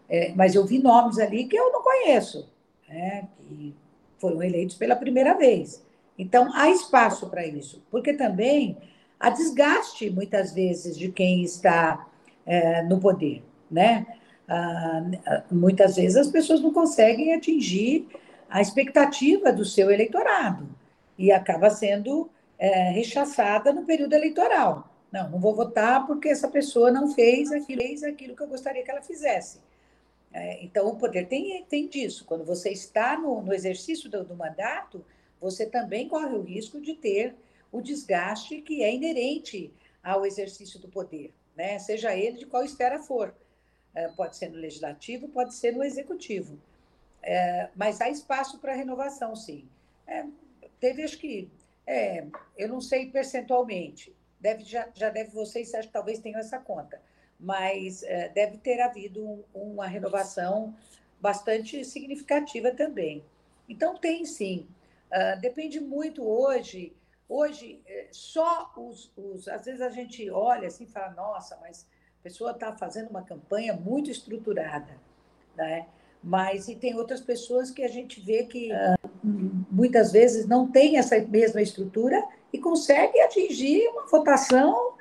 é, 0.08 0.32
mas 0.34 0.54
eu 0.54 0.66
vi 0.66 0.78
nomes 0.78 1.18
ali 1.18 1.46
que 1.46 1.56
eu 1.56 1.72
não 1.72 1.82
conheço, 1.82 2.48
né, 2.88 3.28
que 3.38 3.74
foram 4.18 4.42
eleitos 4.42 4.76
pela 4.76 4.94
primeira 4.94 5.34
vez. 5.34 5.84
Então, 6.18 6.50
há 6.54 6.68
espaço 6.70 7.30
para 7.30 7.46
isso, 7.46 7.82
porque 7.90 8.12
também 8.12 8.76
a 9.18 9.30
desgaste, 9.30 10.10
muitas 10.10 10.52
vezes, 10.52 10.98
de 10.98 11.10
quem 11.10 11.42
está 11.42 12.06
é, 12.44 12.82
no 12.82 12.98
poder, 13.00 13.42
né? 13.70 14.06
Ah, 14.52 15.04
muitas 15.50 15.94
vezes 15.94 16.16
as 16.16 16.26
pessoas 16.26 16.60
não 16.60 16.72
conseguem 16.72 17.32
atingir 17.32 18.08
a 18.48 18.60
expectativa 18.60 19.52
do 19.52 19.64
seu 19.64 19.92
eleitorado 19.92 20.68
e 21.16 21.30
acaba 21.30 21.70
sendo 21.70 22.28
é, 22.58 22.90
rechaçada 22.90 23.72
no 23.72 23.84
período 23.84 24.12
eleitoral. 24.12 24.89
Não, 25.12 25.28
não 25.28 25.40
vou 25.40 25.54
votar 25.54 26.06
porque 26.06 26.28
essa 26.28 26.48
pessoa 26.48 26.90
não 26.90 27.12
fez 27.12 27.50
aquilo, 27.50 27.82
fez 27.82 28.02
aquilo 28.02 28.36
que 28.36 28.42
eu 28.42 28.48
gostaria 28.48 28.82
que 28.82 28.90
ela 28.90 29.02
fizesse. 29.02 29.60
É, 30.32 30.62
então, 30.62 30.88
o 30.88 30.96
poder 30.96 31.26
tem, 31.26 31.64
tem 31.64 31.88
disso. 31.88 32.24
Quando 32.24 32.44
você 32.44 32.70
está 32.70 33.18
no, 33.18 33.42
no 33.42 33.52
exercício 33.52 34.08
do, 34.08 34.24
do 34.24 34.36
mandato, 34.36 35.04
você 35.40 35.66
também 35.66 36.08
corre 36.08 36.34
o 36.36 36.42
risco 36.42 36.80
de 36.80 36.94
ter 36.94 37.34
o 37.72 37.80
desgaste 37.80 38.60
que 38.60 38.82
é 38.82 38.94
inerente 38.94 39.72
ao 40.02 40.24
exercício 40.24 40.78
do 40.78 40.88
poder, 40.88 41.32
né? 41.56 41.78
seja 41.78 42.16
ele 42.16 42.38
de 42.38 42.46
qual 42.46 42.64
esfera 42.64 42.98
for. 42.98 43.34
É, 43.94 44.08
pode 44.08 44.36
ser 44.36 44.50
no 44.50 44.56
legislativo, 44.56 45.28
pode 45.28 45.54
ser 45.54 45.72
no 45.72 45.82
executivo. 45.82 46.58
É, 47.22 47.68
mas 47.74 48.00
há 48.00 48.08
espaço 48.08 48.58
para 48.58 48.74
renovação, 48.74 49.34
sim. 49.34 49.68
É, 50.06 50.24
teve, 50.78 51.02
acho 51.02 51.18
que, 51.18 51.50
é, 51.86 52.24
eu 52.56 52.68
não 52.68 52.80
sei 52.80 53.10
percentualmente, 53.10 54.14
deve, 54.40 54.64
já, 54.64 54.88
já 54.94 55.10
deve, 55.10 55.30
vocês 55.30 55.72
acho, 55.74 55.88
talvez 55.90 56.18
tenham 56.18 56.40
essa 56.40 56.58
conta, 56.58 57.00
mas 57.38 58.02
é, 58.02 58.28
deve 58.28 58.58
ter 58.58 58.80
havido 58.80 59.24
um, 59.24 59.44
uma 59.54 59.86
renovação 59.86 60.74
bastante 61.20 61.84
significativa 61.84 62.70
também. 62.70 63.24
Então, 63.68 63.96
tem 63.96 64.24
sim. 64.24 64.66
Uh, 65.12 65.40
depende 65.40 65.80
muito 65.80 66.26
hoje 66.26 66.94
Hoje, 67.30 67.80
é, 67.86 68.08
só 68.10 68.72
os, 68.76 69.12
os. 69.16 69.46
Às 69.46 69.64
vezes 69.64 69.80
a 69.80 69.88
gente 69.88 70.28
olha 70.32 70.66
assim 70.66 70.82
e 70.82 70.88
fala, 70.88 71.12
nossa, 71.12 71.56
mas 71.60 71.86
a 72.18 72.22
pessoa 72.24 72.50
está 72.50 72.72
fazendo 72.72 73.08
uma 73.08 73.22
campanha 73.22 73.72
muito 73.72 74.10
estruturada. 74.10 74.98
Né? 75.56 75.86
Mas 76.20 76.66
e 76.66 76.74
tem 76.74 76.96
outras 76.96 77.20
pessoas 77.20 77.70
que 77.70 77.84
a 77.84 77.88
gente 77.88 78.20
vê 78.20 78.42
que 78.42 78.72
uh, 78.72 79.08
muitas 79.70 80.10
vezes 80.10 80.48
não 80.48 80.68
tem 80.68 80.98
essa 80.98 81.16
mesma 81.20 81.62
estrutura 81.62 82.20
e 82.52 82.58
consegue 82.58 83.20
atingir 83.20 83.86
uma 83.88 84.06
votação 84.06 84.94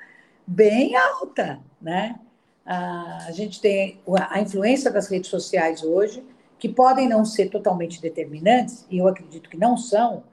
bem 0.46 0.96
alta. 0.96 1.60
Né? 1.80 2.18
A 2.64 3.30
gente 3.32 3.60
tem 3.60 4.00
a 4.30 4.40
influência 4.40 4.90
das 4.90 5.08
redes 5.08 5.30
sociais 5.30 5.82
hoje, 5.82 6.24
que 6.58 6.68
podem 6.68 7.08
não 7.08 7.24
ser 7.24 7.48
totalmente 7.48 8.02
determinantes, 8.02 8.86
e 8.90 8.98
eu 8.98 9.08
acredito 9.08 9.48
que 9.48 9.56
não 9.56 9.76
são, 9.76 10.24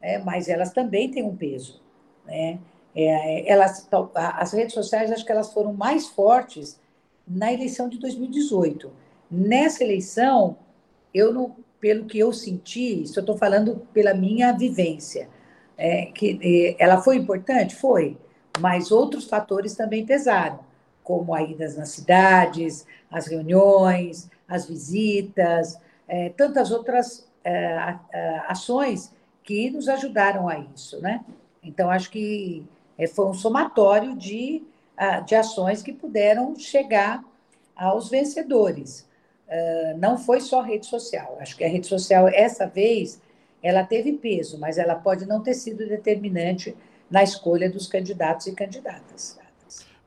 é, 0.00 0.18
mas 0.18 0.48
elas 0.48 0.70
também 0.70 1.10
têm 1.10 1.22
um 1.22 1.34
peso. 1.34 1.80
Né? 2.26 2.58
É, 2.94 3.50
elas, 3.50 3.88
as 4.14 4.52
redes 4.52 4.74
sociais, 4.74 5.10
acho 5.10 5.24
que 5.24 5.32
elas 5.32 5.52
foram 5.52 5.72
mais 5.72 6.08
fortes 6.08 6.78
na 7.26 7.52
eleição 7.52 7.88
de 7.88 7.98
2018. 7.98 8.92
Nessa 9.30 9.82
eleição, 9.82 10.58
eu 11.14 11.32
não, 11.32 11.56
pelo 11.80 12.04
que 12.04 12.18
eu 12.18 12.32
senti, 12.32 13.02
isso 13.02 13.18
eu 13.18 13.22
estou 13.22 13.38
falando 13.38 13.86
pela 13.92 14.12
minha 14.12 14.52
vivência, 14.52 15.28
é, 15.82 16.06
que 16.06 16.38
é, 16.40 16.76
ela 16.82 17.02
foi 17.02 17.16
importante? 17.16 17.74
Foi, 17.74 18.16
mas 18.60 18.92
outros 18.92 19.24
fatores 19.26 19.74
também 19.74 20.06
pesaram, 20.06 20.60
como 21.02 21.34
a 21.34 21.42
ida 21.42 21.68
nas 21.76 21.88
cidades, 21.88 22.86
as 23.10 23.26
reuniões, 23.26 24.30
as 24.46 24.68
visitas, 24.68 25.76
é, 26.06 26.28
tantas 26.28 26.70
outras 26.70 27.26
é, 27.42 27.96
ações 28.46 29.12
que 29.42 29.70
nos 29.70 29.88
ajudaram 29.88 30.48
a 30.48 30.56
isso, 30.56 31.00
né? 31.00 31.24
Então, 31.64 31.90
acho 31.90 32.10
que 32.10 32.64
é, 32.96 33.08
foi 33.08 33.26
um 33.26 33.34
somatório 33.34 34.14
de, 34.14 34.62
de 35.26 35.34
ações 35.34 35.82
que 35.82 35.92
puderam 35.92 36.54
chegar 36.54 37.24
aos 37.74 38.08
vencedores. 38.08 39.04
Uh, 39.48 39.98
não 39.98 40.16
foi 40.16 40.40
só 40.40 40.60
rede 40.60 40.86
social. 40.86 41.36
Acho 41.40 41.56
que 41.56 41.64
a 41.64 41.68
rede 41.68 41.86
social, 41.86 42.28
essa 42.28 42.66
vez, 42.66 43.20
ela 43.62 43.84
teve 43.84 44.12
peso, 44.14 44.58
mas 44.58 44.78
ela 44.78 44.94
pode 44.94 45.26
não 45.26 45.42
ter 45.42 45.54
sido 45.54 45.86
determinante 45.86 46.76
na 47.10 47.22
escolha 47.22 47.70
dos 47.70 47.86
candidatos 47.86 48.46
e 48.46 48.52
candidatas. 48.52 49.38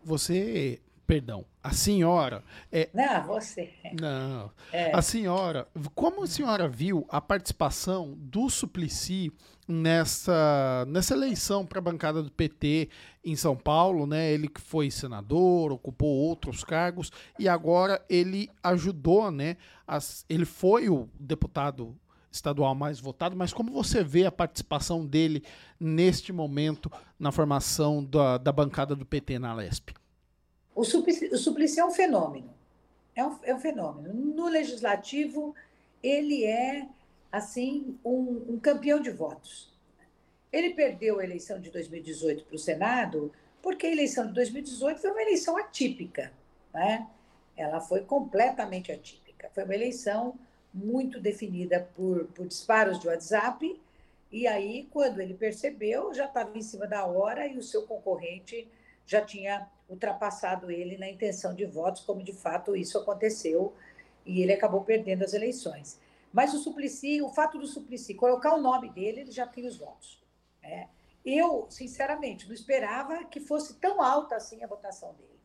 Você, 0.04 0.80
perdão, 1.08 1.46
a 1.64 1.72
senhora. 1.72 2.44
É, 2.72 2.90
não, 2.94 3.26
você. 3.26 3.72
Não. 4.00 4.52
É. 4.72 4.96
A 4.96 5.02
senhora, 5.02 5.68
como 5.96 6.24
a 6.24 6.28
senhora 6.28 6.68
viu 6.68 7.06
a 7.10 7.20
participação 7.20 8.14
do 8.18 8.50
Suplicy 8.50 9.32
nessa, 9.68 10.86
nessa 10.88 11.14
eleição 11.16 11.66
para 11.66 11.80
a 11.80 11.82
bancada 11.82 12.22
do 12.22 12.32
PT 12.32 12.90
em 13.24 13.36
São 13.36 13.56
Paulo, 13.56 14.06
né? 14.06 14.32
Ele 14.32 14.48
que 14.48 14.62
foi 14.62 14.92
senador, 14.92 15.72
ocupou 15.72 16.10
outros 16.10 16.64
cargos 16.64 17.12
e 17.40 17.48
agora 17.48 18.04
ele 18.10 18.50
ajudou, 18.62 19.32
né? 19.32 19.58
As, 19.88 20.26
ele 20.30 20.46
foi 20.46 20.90
o 20.90 21.10
deputado 21.20 21.96
estadual 22.36 22.75
mais 22.75 23.00
votado, 23.00 23.36
mas 23.36 23.54
como 23.54 23.72
você 23.72 24.04
vê 24.04 24.25
a 24.25 24.32
participação 24.32 25.06
dele 25.06 25.44
neste 25.80 26.32
momento 26.32 26.92
na 27.20 27.32
formação 27.32 28.04
da, 28.04 28.38
da 28.38 28.51
bancada 28.51 28.96
do 28.96 29.06
PT 29.06 29.39
na 29.39 29.54
Lesp? 29.54 29.92
O 30.75 30.84
Suplicy, 30.84 31.27
o 31.27 31.38
Suplicy 31.38 31.80
é 31.80 31.86
um 31.86 31.92
fenômeno. 31.92 32.54
É 33.15 33.25
um, 33.25 33.39
é 33.44 33.56
um 33.56 33.60
fenômeno. 33.60 34.13
No 34.13 34.48
legislativo, 34.50 35.56
ele 36.04 36.44
é, 36.44 36.88
assim, 37.32 37.98
um, 38.04 38.45
um 38.50 38.60
campeão 38.60 39.02
de 39.02 39.10
votos. 39.10 39.74
Ele 40.52 40.74
perdeu 40.74 41.19
a 41.19 41.24
eleição 41.24 41.60
de 41.60 41.69
2018 41.71 42.45
para 42.45 42.56
o 42.56 42.60
Senado, 42.60 43.32
porque 43.62 43.88
a 43.88 43.91
eleição 43.91 44.28
de 44.28 44.34
2018 44.34 45.00
foi 45.00 45.12
uma 45.12 45.21
eleição 45.21 45.58
atípica. 45.58 46.32
Né? 46.74 47.08
Ela 47.56 47.80
foi 47.80 48.02
completamente 48.02 48.91
atípica. 48.91 49.50
Foi 49.54 49.63
uma 49.63 49.74
eleição 49.74 50.38
muito 50.76 51.20
definida 51.20 51.90
por, 51.96 52.26
por 52.26 52.46
disparos 52.46 53.00
de 53.00 53.08
WhatsApp, 53.08 53.82
e 54.32 54.48
aí, 54.48 54.88
quando 54.92 55.22
ele 55.22 55.34
percebeu, 55.34 56.14
já 56.14 56.26
estava 56.26 56.58
em 56.58 56.62
cima 56.62 56.86
da 56.86 57.06
hora 57.06 57.48
e 57.48 57.58
o 57.58 57.64
seu 57.64 57.84
concorrente 57.84 58.68
já 59.06 59.22
tinha 59.22 59.70
ultrapassado 59.88 60.70
ele 60.70 60.98
na 60.98 61.10
intenção 61.10 61.54
de 61.54 61.66
votos, 61.66 62.02
como 62.02 62.22
de 62.22 62.34
fato 62.34 62.76
isso 62.76 62.98
aconteceu, 62.98 63.74
e 64.26 64.42
ele 64.42 64.52
acabou 64.52 64.84
perdendo 64.84 65.24
as 65.24 65.34
eleições. 65.34 66.00
Mas 66.34 66.54
o 66.54 66.58
Suplicy, 66.58 67.22
o 67.22 67.30
fato 67.30 67.58
do 67.58 67.66
Suplicy 67.66 68.14
colocar 68.14 68.54
o 68.54 68.62
nome 68.62 68.90
dele, 68.90 69.22
ele 69.22 69.32
já 69.32 69.48
tem 69.48 69.66
os 69.66 69.78
votos. 69.78 70.22
Né? 70.62 70.90
Eu, 71.24 71.68
sinceramente, 71.70 72.46
não 72.46 72.54
esperava 72.54 73.24
que 73.24 73.40
fosse 73.40 73.76
tão 73.76 74.02
alta 74.02 74.36
assim 74.36 74.62
a 74.64 74.68
votação 74.68 75.14
dele. 75.14 75.40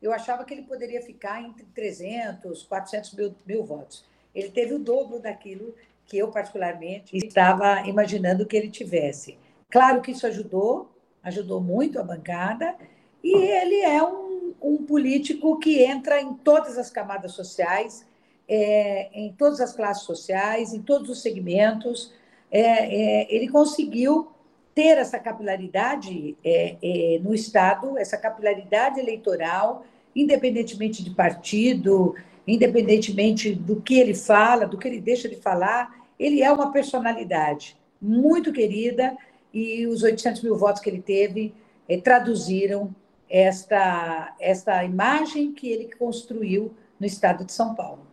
Eu 0.00 0.12
achava 0.12 0.44
que 0.44 0.54
ele 0.54 0.62
poderia 0.62 1.02
ficar 1.02 1.42
entre 1.42 1.66
300, 1.66 2.62
400 2.62 3.14
mil, 3.14 3.34
mil 3.44 3.64
votos. 3.64 4.04
Ele 4.36 4.50
teve 4.50 4.74
o 4.74 4.78
dobro 4.78 5.18
daquilo 5.18 5.74
que 6.06 6.18
eu, 6.18 6.28
particularmente, 6.28 7.16
estava 7.16 7.80
imaginando 7.88 8.46
que 8.46 8.56
ele 8.56 8.68
tivesse. 8.68 9.38
Claro 9.70 10.02
que 10.02 10.12
isso 10.12 10.26
ajudou, 10.26 10.90
ajudou 11.22 11.60
muito 11.60 11.98
a 11.98 12.04
bancada, 12.04 12.76
e 13.24 13.34
ele 13.34 13.80
é 13.80 14.02
um, 14.02 14.52
um 14.62 14.76
político 14.84 15.58
que 15.58 15.82
entra 15.82 16.20
em 16.20 16.34
todas 16.34 16.78
as 16.78 16.90
camadas 16.90 17.32
sociais, 17.32 18.06
é, 18.48 19.08
em 19.12 19.32
todas 19.32 19.60
as 19.60 19.74
classes 19.74 20.04
sociais, 20.04 20.72
em 20.72 20.82
todos 20.82 21.08
os 21.08 21.22
segmentos. 21.22 22.12
É, 22.52 22.60
é, 22.60 23.34
ele 23.34 23.48
conseguiu 23.48 24.28
ter 24.74 24.98
essa 24.98 25.18
capilaridade 25.18 26.36
é, 26.44 26.76
é, 26.82 27.18
no 27.20 27.34
Estado, 27.34 27.98
essa 27.98 28.18
capilaridade 28.18 29.00
eleitoral, 29.00 29.84
independentemente 30.14 31.02
de 31.02 31.10
partido, 31.10 32.14
independentemente 32.46 33.54
do 33.54 33.80
que 33.80 33.98
ele 33.98 34.14
fala, 34.14 34.66
do 34.66 34.78
que 34.78 34.86
ele 34.86 35.00
deixa 35.00 35.28
de 35.28 35.36
falar, 35.36 36.06
ele 36.18 36.42
é 36.42 36.50
uma 36.50 36.72
personalidade 36.72 37.76
muito 38.00 38.52
querida 38.52 39.16
e 39.52 39.86
os 39.86 40.02
800 40.02 40.42
mil 40.42 40.56
votos 40.56 40.80
que 40.80 40.88
ele 40.88 41.02
teve 41.02 41.54
é, 41.88 41.98
traduziram 41.98 42.94
esta, 43.28 44.34
esta 44.40 44.84
imagem 44.84 45.52
que 45.52 45.68
ele 45.68 45.90
construiu 45.96 46.74
no 46.98 47.06
estado 47.06 47.44
de 47.44 47.52
São 47.52 47.74
Paulo. 47.74 48.06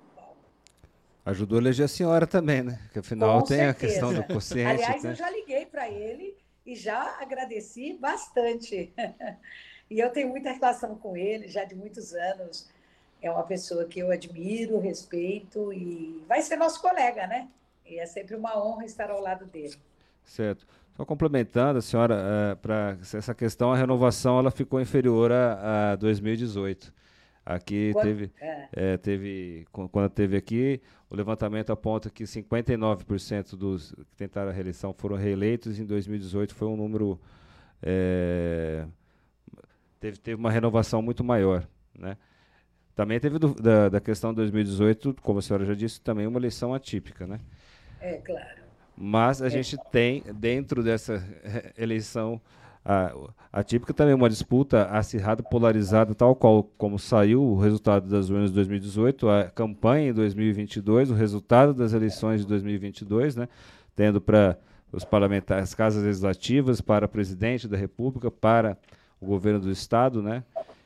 Ajudou 1.26 1.58
a 1.58 1.62
eleger 1.62 1.86
a 1.86 1.88
senhora 1.88 2.28
também, 2.28 2.62
né? 2.62 2.80
Que 2.92 3.00
afinal 3.00 3.40
Com 3.40 3.48
tem 3.48 3.58
certeza. 3.58 3.72
a 3.72 3.74
questão 3.74 4.14
do 4.14 4.24
consciente. 4.24 4.84
Aliás, 4.84 5.04
né? 5.04 5.12
eu 5.12 5.16
já 5.16 5.30
liguei 5.30 5.66
para 5.66 5.90
ele 5.90 6.36
e 6.66 6.76
já 6.76 7.18
agradeci 7.22 7.98
bastante. 8.00 8.94
e 9.90 10.00
eu 10.00 10.10
tenho 10.10 10.28
muita 10.28 10.52
relação 10.52 10.96
com 10.96 11.16
ele, 11.16 11.48
já 11.48 11.64
de 11.64 11.76
muitos 11.76 12.14
anos. 12.14 12.70
É 13.24 13.32
uma 13.32 13.44
pessoa 13.44 13.86
que 13.86 14.00
eu 14.00 14.12
admiro, 14.12 14.80
respeito 14.80 15.72
e 15.72 16.24
vai 16.28 16.42
ser 16.42 16.58
nosso 16.58 16.82
colega, 16.82 17.26
né? 17.26 17.48
E 17.86 17.98
é 17.98 18.06
sempre 18.06 18.36
uma 18.36 18.62
honra 18.62 18.86
estar 18.86 19.10
ao 19.10 19.22
lado 19.22 19.46
dele. 19.46 19.76
Certo. 20.24 20.68
Só 20.96 21.06
complementando, 21.06 21.80
a 21.80 21.82
senhora, 21.82 22.16
uh, 22.16 22.56
para 22.58 22.98
essa 23.02 23.34
questão, 23.34 23.72
a 23.72 23.78
renovação 23.78 24.38
ela 24.38 24.52
ficou 24.52 24.80
inferior 24.80 25.32
a, 25.32 25.94
a 25.94 25.96
2018. 25.96 26.94
Aqui 27.46 27.92
quando, 27.94 28.04
teve, 28.06 28.32
é. 28.40 28.68
É, 28.72 28.98
teve, 28.98 29.66
quando 29.72 30.10
teve 30.10 30.38
aqui, 30.38 30.82
o 31.10 31.16
levantamento 31.16 31.72
aponta 31.72 32.10
que 32.10 32.24
59% 32.24 33.56
dos 33.56 33.92
que 33.92 34.16
tentaram 34.16 34.50
a 34.50 34.54
reeleição 34.54 34.94
foram 34.94 35.18
reeleitos. 35.18 35.80
Em 35.80 35.86
2018 35.86 36.54
foi 36.54 36.68
um 36.68 36.78
número 36.78 37.20
é, 37.82 38.86
teve, 40.00 40.18
teve 40.18 40.40
uma 40.40 40.52
renovação 40.52 41.02
muito 41.02 41.24
maior, 41.24 41.68
né? 41.98 42.18
Também 42.96 43.20
teve 43.20 43.40
do, 43.40 43.54
da, 43.56 43.90
da 43.90 44.00
questão 44.00 44.32
de 44.32 44.38
2018, 44.38 45.16
como 45.22 45.40
a 45.40 45.42
senhora 45.42 45.66
já 45.66 45.74
disse, 45.74 46.00
também 46.00 46.28
uma 46.28 46.40
eleição 46.40 46.74
atípica, 46.74 47.26
né? 47.26 47.40
É 48.00 48.18
claro. 48.18 48.64
Mas 48.96 49.42
a 49.42 49.48
é. 49.48 49.50
gente 49.50 49.78
tem, 49.92 50.24
dentro 50.36 50.84
dessa 50.84 51.24
eleição 51.78 52.40
atípica, 53.52 53.94
também 53.94 54.14
uma 54.14 54.30
disputa 54.30 54.86
acirrada, 54.90 55.42
polarizada, 55.42 56.14
tal 56.14 56.36
qual 56.36 56.64
como 56.78 57.00
saiu 57.00 57.42
o 57.42 57.58
resultado 57.58 58.10
das 58.10 58.30
urnas 58.30 58.50
de 58.50 58.56
2018, 58.56 59.30
a 59.30 59.44
campanha 59.46 60.10
em 60.10 60.14
2022, 60.14 61.10
o 61.10 61.14
resultado 61.14 61.74
das 61.74 61.94
eleições 61.94 62.42
de 62.42 62.48
2022, 62.48 63.38
né, 63.38 63.48
tendo 63.96 64.20
para 64.20 64.58
os 64.92 65.06
parlamentares, 65.06 65.70
as 65.70 65.74
casas 65.74 66.04
legislativas, 66.04 66.82
para 66.82 67.06
o 67.06 67.10
presidente 67.10 67.68
da 67.70 67.78
República, 67.78 68.30
para 68.30 68.78
o 69.20 69.26
governo 69.26 69.62
do 69.62 69.72
Estado, 69.72 70.22
né, 70.22 70.44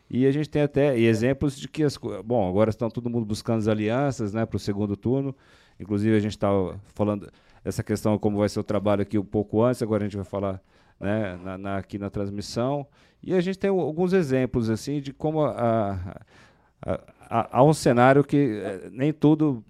e 0.09 0.25
a 0.25 0.31
gente 0.31 0.49
tem 0.49 0.61
até 0.61 0.97
exemplos 0.97 1.57
de 1.57 1.67
que 1.67 1.83
as 1.83 1.97
bom 2.23 2.49
agora 2.49 2.69
estão 2.69 2.89
todo 2.89 3.09
mundo 3.09 3.25
buscando 3.25 3.59
as 3.59 3.67
alianças 3.67 4.33
né 4.33 4.45
para 4.45 4.57
o 4.57 4.59
segundo 4.59 4.95
turno 4.95 5.35
inclusive 5.79 6.15
a 6.15 6.19
gente 6.19 6.31
estava 6.31 6.79
falando 6.93 7.29
essa 7.67 7.83
questão 7.83 8.17
como 8.17 8.37
vai 8.37 8.47
ser 8.47 8.59
o 8.59 8.63
trabalho 8.63 9.01
aqui 9.01 9.19
um 9.19 9.25
pouco 9.25 9.61
antes, 9.61 9.81
agora 9.81 10.03
a 10.03 10.07
gente 10.07 10.15
vai 10.15 10.25
falar 10.25 10.61
né, 10.99 11.37
na, 11.43 11.57
na, 11.57 11.77
aqui 11.77 11.97
na 11.97 12.09
transmissão. 12.09 12.87
E 13.21 13.33
a 13.33 13.41
gente 13.41 13.59
tem 13.59 13.69
alguns 13.69 14.13
exemplos 14.13 14.69
assim 14.69 15.01
de 15.01 15.11
como 15.11 15.43
há 15.45 17.63
um 17.63 17.73
cenário 17.73 18.23
que 18.23 18.61
é, 18.63 18.89
nem 18.91 19.11
tudo 19.11 19.63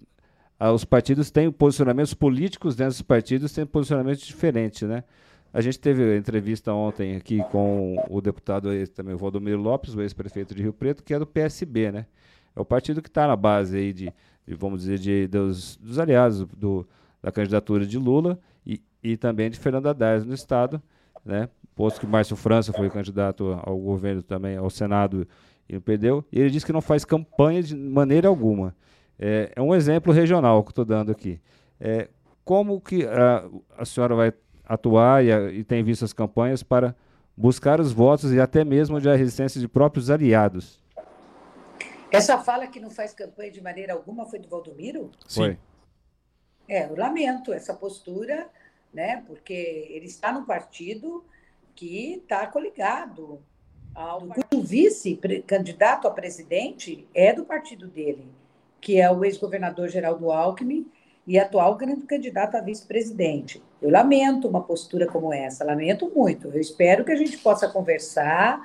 os 0.74 0.84
partidos 0.84 1.30
têm 1.30 1.50
posicionamentos 1.50 2.14
políticos 2.14 2.76
dentro 2.76 2.92
dos 2.92 3.02
partidos 3.02 3.52
têm 3.52 3.66
posicionamentos 3.66 4.24
diferentes, 4.24 4.88
né? 4.88 5.02
A 5.52 5.60
gente 5.60 5.78
teve 5.78 6.16
entrevista 6.16 6.72
ontem 6.72 7.16
aqui 7.16 7.42
com 7.50 7.96
o 8.08 8.20
deputado 8.20 8.68
também, 8.88 9.14
o 9.14 9.18
Valdomiro 9.18 9.60
Lopes, 9.60 9.94
o 9.94 10.02
ex-prefeito 10.02 10.54
de 10.54 10.62
Rio 10.62 10.72
Preto, 10.72 11.02
que 11.02 11.14
é 11.14 11.18
do 11.18 11.26
PSB, 11.26 11.90
né? 11.90 12.06
É 12.54 12.60
o 12.60 12.64
partido 12.64 13.00
que 13.00 13.08
está 13.08 13.26
na 13.26 13.36
base 13.36 13.76
aí 13.76 13.92
de, 13.92 14.12
de, 14.46 14.54
vamos 14.54 14.80
dizer, 14.80 14.98
de, 14.98 15.26
dos, 15.26 15.76
dos 15.76 15.98
aliados 15.98 16.44
do, 16.44 16.86
da 17.22 17.32
candidatura 17.32 17.86
de 17.86 17.98
Lula 17.98 18.38
e, 18.66 18.82
e 19.02 19.16
também 19.16 19.50
de 19.50 19.58
Fernando 19.58 19.86
Haddad 19.86 20.26
no 20.26 20.34
Estado, 20.34 20.82
né? 21.24 21.48
posto 21.78 22.00
que 22.00 22.06
Márcio 22.08 22.34
França 22.34 22.72
foi 22.72 22.90
candidato 22.90 23.56
ao 23.62 23.78
governo 23.78 24.20
também, 24.20 24.56
ao 24.56 24.68
Senado 24.68 25.28
e 25.68 25.74
não 25.74 25.80
perdeu, 25.80 26.24
e 26.32 26.40
ele 26.40 26.50
disse 26.50 26.66
que 26.66 26.72
não 26.72 26.80
faz 26.80 27.04
campanha 27.04 27.62
de 27.62 27.76
maneira 27.76 28.26
alguma. 28.26 28.74
É, 29.16 29.52
é 29.54 29.62
um 29.62 29.72
exemplo 29.72 30.12
regional 30.12 30.64
que 30.64 30.72
estou 30.72 30.84
dando 30.84 31.12
aqui. 31.12 31.40
É, 31.78 32.08
como 32.44 32.80
que 32.80 33.06
a, 33.06 33.44
a 33.76 33.84
senhora 33.84 34.16
vai 34.16 34.32
atuar 34.68 35.24
e, 35.24 35.32
a, 35.32 35.50
e, 35.50 35.64
tem 35.64 35.82
visto 35.82 36.04
as 36.04 36.12
campanhas 36.12 36.62
para 36.62 36.94
buscar 37.36 37.80
os 37.80 37.92
votos 37.92 38.32
e 38.32 38.40
até 38.40 38.64
mesmo 38.64 39.00
de 39.00 39.08
a 39.08 39.16
resistência 39.16 39.60
de 39.60 39.66
próprios 39.66 40.10
aliados? 40.10 40.80
Essa 42.10 42.38
fala 42.38 42.66
que 42.66 42.80
não 42.80 42.90
faz 42.90 43.12
campanha 43.12 43.50
de 43.50 43.60
maneira 43.60 43.92
alguma 43.92 44.26
foi 44.26 44.38
do 44.38 44.48
Valdomiro? 44.48 45.10
Sim. 45.26 45.40
Foi. 45.40 45.58
É, 46.68 46.84
eu 46.84 46.96
lamento 46.96 47.52
essa 47.52 47.72
postura, 47.72 48.48
né? 48.92 49.22
Porque 49.26 49.86
ele 49.90 50.06
está 50.06 50.32
num 50.32 50.44
partido 50.44 51.24
que 51.74 52.14
está 52.14 52.46
coligado 52.46 53.40
ao 53.94 54.20
cujo 54.20 54.62
vice-candidato 54.62 56.06
a 56.06 56.10
presidente 56.10 57.06
é 57.14 57.32
do 57.32 57.44
partido 57.44 57.88
dele, 57.88 58.28
que 58.80 59.00
é 59.00 59.10
o 59.10 59.24
ex-governador 59.24 59.88
Geraldo 59.88 60.30
Alckmin, 60.30 60.90
e 61.28 61.38
atual 61.38 61.76
grande 61.76 62.06
candidato 62.06 62.54
a 62.54 62.60
vice-presidente. 62.62 63.62
Eu 63.82 63.90
lamento 63.90 64.48
uma 64.48 64.62
postura 64.62 65.06
como 65.06 65.30
essa, 65.30 65.62
lamento 65.62 66.10
muito. 66.16 66.48
Eu 66.48 66.58
espero 66.58 67.04
que 67.04 67.12
a 67.12 67.16
gente 67.16 67.36
possa 67.36 67.68
conversar, 67.68 68.62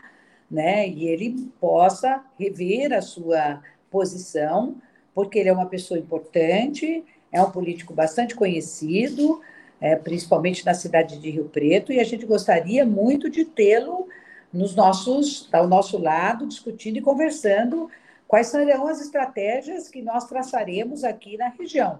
né, 0.49 0.88
e 0.88 1.06
ele 1.10 1.52
possa 1.60 2.23
rever 2.39 2.93
a 2.93 3.02
sua 3.02 3.62
posição, 3.91 4.78
porque 5.13 5.39
ele 5.39 5.49
é 5.49 5.54
uma 5.54 5.65
pessoa 5.65 5.99
importante, 5.99 7.04
é 7.34 7.41
um 7.41 7.52
político 7.52 7.93
bastante 7.93 8.34
conhecido, 8.34 9.41
é, 9.82 9.97
principalmente 9.97 10.65
na 10.65 10.73
cidade 10.73 11.19
de 11.19 11.30
Rio 11.30 11.49
Preto, 11.49 11.91
e 11.91 11.99
a 11.99 12.06
gente 12.06 12.26
gostaria 12.26 12.86
muito 12.86 13.30
de 13.30 13.43
tê-lo 13.43 14.08
nos 14.54 14.73
nossos, 14.73 15.49
ao 15.52 15.67
nosso 15.67 15.97
lado, 15.97 16.47
discutindo 16.47 16.95
e 16.95 17.02
conversando 17.02 17.89
quais 18.26 18.47
serão 18.47 18.88
as 18.88 19.02
estratégias 19.02 19.89
que 19.89 20.02
nós 20.02 20.30
traçaremos 20.30 21.04
aqui 21.04 21.36
na 21.36 21.49
região. 21.49 21.99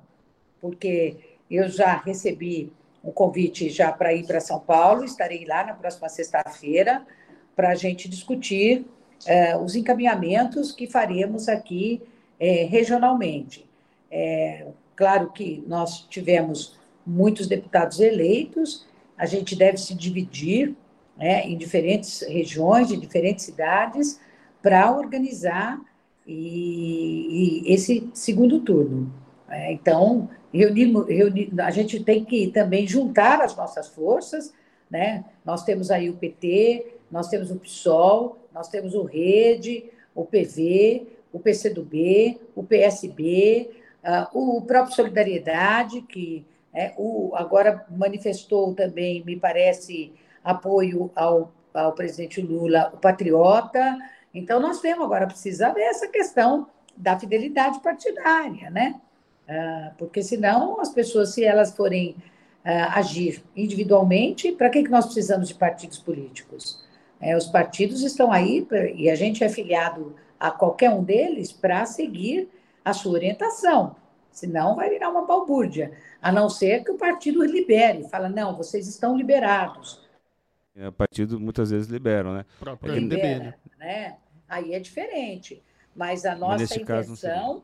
Porque 0.64 1.18
eu 1.52 1.68
já 1.68 1.98
recebi 1.98 2.72
um 3.04 3.12
convite 3.12 3.70
já 3.70 3.92
para 3.92 4.14
ir 4.14 4.26
para 4.26 4.40
São 4.40 4.62
Paulo, 4.62 5.04
estarei 5.04 5.44
lá 5.46 5.66
na 5.66 5.74
próxima 5.74 6.08
sexta-feira 6.08 7.06
para 7.54 7.72
a 7.72 7.76
gente 7.76 8.08
discutir 8.08 8.86
eh, 9.26 9.58
os 9.58 9.76
encaminhamentos 9.76 10.72
que 10.72 10.88
faremos 10.88 11.50
aqui 11.50 12.02
eh, 12.40 12.64
regionalmente. 12.64 13.70
É, 14.10 14.68
claro 14.96 15.32
que 15.32 15.62
nós 15.68 16.08
tivemos 16.10 16.80
muitos 17.06 17.46
deputados 17.46 18.00
eleitos, 18.00 18.88
a 19.18 19.26
gente 19.26 19.58
deve 19.58 19.78
se 19.78 19.94
dividir 19.94 20.74
né, 21.18 21.46
em 21.46 21.58
diferentes 21.58 22.22
regiões, 22.22 22.90
em 22.90 23.00
diferentes 23.00 23.44
cidades, 23.44 24.18
para 24.62 24.96
organizar 24.96 25.78
e, 26.26 27.64
e, 27.68 27.74
esse 27.74 28.10
segundo 28.14 28.62
turno. 28.62 29.14
É, 29.50 29.74
então, 29.74 30.30
reunir, 30.54 30.94
reunir, 31.06 31.54
a 31.60 31.72
gente 31.72 32.04
tem 32.04 32.24
que 32.24 32.48
também 32.48 32.88
juntar 32.88 33.42
as 33.42 33.56
nossas 33.56 33.88
forças, 33.88 34.54
né? 34.90 35.26
Nós 35.44 35.64
temos 35.64 35.90
aí 35.90 36.10
o 36.10 36.16
PT, 36.16 36.98
nós 37.12 37.28
temos 37.28 37.50
o 37.50 37.56
PSOL, 37.56 38.38
nós 38.54 38.68
temos 38.68 38.94
o 38.94 39.04
Rede, 39.04 39.86
o 40.14 40.24
PV, 40.24 41.08
o 41.32 41.40
PCdoB, 41.40 42.40
o 42.56 42.64
PSB, 42.64 43.72
uh, 44.04 44.58
o 44.58 44.62
próprio 44.62 44.96
Solidariedade, 44.96 46.02
que 46.02 46.46
é, 46.74 46.94
o, 46.98 47.32
agora 47.36 47.86
manifestou 47.90 48.74
também, 48.74 49.24
me 49.24 49.36
parece, 49.36 50.14
apoio 50.44 51.12
ao, 51.16 51.52
ao 51.74 51.94
presidente 51.94 52.42
Lula, 52.42 52.92
o 52.94 52.98
Patriota. 52.98 53.98
Então, 54.34 54.60
nós 54.60 54.80
temos 54.80 55.06
agora, 55.06 55.28
precisa 55.28 55.72
ver 55.72 55.84
essa 55.84 56.08
questão 56.08 56.68
da 56.96 57.20
fidelidade 57.20 57.80
partidária, 57.82 58.70
né? 58.70 59.00
Uh, 59.48 59.94
porque 59.98 60.24
senão 60.24 60.80
as 60.80 60.90
pessoas, 60.90 61.34
se 61.34 61.44
elas 61.44 61.76
forem 61.76 62.12
uh, 62.66 62.92
agir 62.96 63.44
individualmente, 63.56 64.52
para 64.54 64.70
que, 64.70 64.84
que 64.84 64.90
nós 64.90 65.06
precisamos 65.06 65.50
de 65.50 65.56
partidos 65.56 65.98
políticos? 65.98 66.84
É, 67.20 67.38
os 67.38 67.46
partidos 67.46 68.02
estão 68.02 68.32
aí, 68.32 68.68
e 68.96 69.10
a 69.10 69.16
gente 69.16 69.44
é 69.44 69.50
filiado 69.50 70.16
a 70.40 70.52
qualquer 70.52 70.90
um 70.90 71.04
deles 71.04 71.54
para 71.54 71.86
seguir 71.86 72.50
a 72.84 72.94
sua 72.94 73.14
orientação. 73.14 73.96
Senão 74.30 74.76
vai 74.76 74.90
virar 74.90 75.10
uma 75.10 75.26
balbúrdia. 75.26 75.94
A 76.22 76.32
não 76.32 76.50
ser 76.50 76.84
que 76.84 76.92
o 76.92 76.98
partido 76.98 77.46
libere, 77.46 78.10
fala, 78.10 78.28
não, 78.28 78.58
vocês 78.58 78.88
estão 78.88 79.16
liberados. 79.16 80.02
É, 80.76 80.88
o 80.88 80.92
partido 80.92 81.40
muitas 81.40 81.70
vezes 81.70 81.88
liberam, 81.88 82.34
né? 82.34 82.46
O 82.58 82.60
próprio 82.60 82.94
é 82.94 83.00
libera, 83.00 83.56
né? 83.78 84.18
Aí 84.50 84.74
é 84.74 84.80
diferente. 84.80 85.64
Mas 85.96 86.26
a 86.26 86.36
nossa 86.36 86.58
Mas 86.58 86.76
intenção 86.76 87.64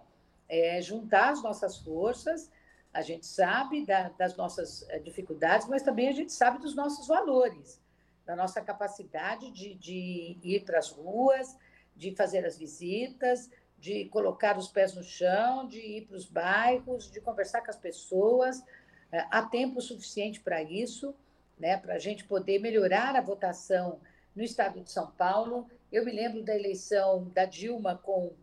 é 0.49 0.81
juntar 0.81 1.29
as 1.29 1.43
nossas 1.43 1.77
forças. 1.77 2.51
A 2.91 3.01
gente 3.01 3.25
sabe 3.25 3.85
da, 3.85 4.09
das 4.09 4.35
nossas 4.35 4.85
eh, 4.89 4.99
dificuldades, 4.99 5.67
mas 5.67 5.83
também 5.83 6.09
a 6.09 6.11
gente 6.11 6.33
sabe 6.33 6.59
dos 6.59 6.75
nossos 6.75 7.07
valores, 7.07 7.79
da 8.25 8.35
nossa 8.35 8.59
capacidade 8.59 9.51
de, 9.51 9.75
de 9.75 10.37
ir 10.41 10.65
para 10.65 10.79
as 10.79 10.89
ruas, 10.89 11.55
de 11.95 12.15
fazer 12.15 12.45
as 12.45 12.57
visitas, 12.57 13.49
de 13.77 14.05
colocar 14.05 14.57
os 14.57 14.67
pés 14.67 14.95
no 14.95 15.03
chão, 15.03 15.67
de 15.67 15.79
ir 15.79 16.07
para 16.07 16.17
os 16.17 16.25
bairros, 16.25 17.11
de 17.11 17.21
conversar 17.21 17.61
com 17.61 17.69
as 17.69 17.77
pessoas. 17.77 18.63
Eh, 19.11 19.25
há 19.29 19.43
tempo 19.43 19.79
suficiente 19.81 20.39
para 20.39 20.63
isso, 20.63 21.13
né, 21.59 21.77
para 21.77 21.93
a 21.93 21.99
gente 21.99 22.23
poder 22.23 22.59
melhorar 22.59 23.15
a 23.15 23.21
votação 23.21 23.99
no 24.35 24.43
estado 24.43 24.81
de 24.81 24.91
São 24.91 25.11
Paulo. 25.11 25.69
Eu 25.91 26.03
me 26.03 26.11
lembro 26.11 26.41
da 26.43 26.55
eleição 26.55 27.25
da 27.35 27.45
Dilma 27.45 27.97
com 27.97 28.33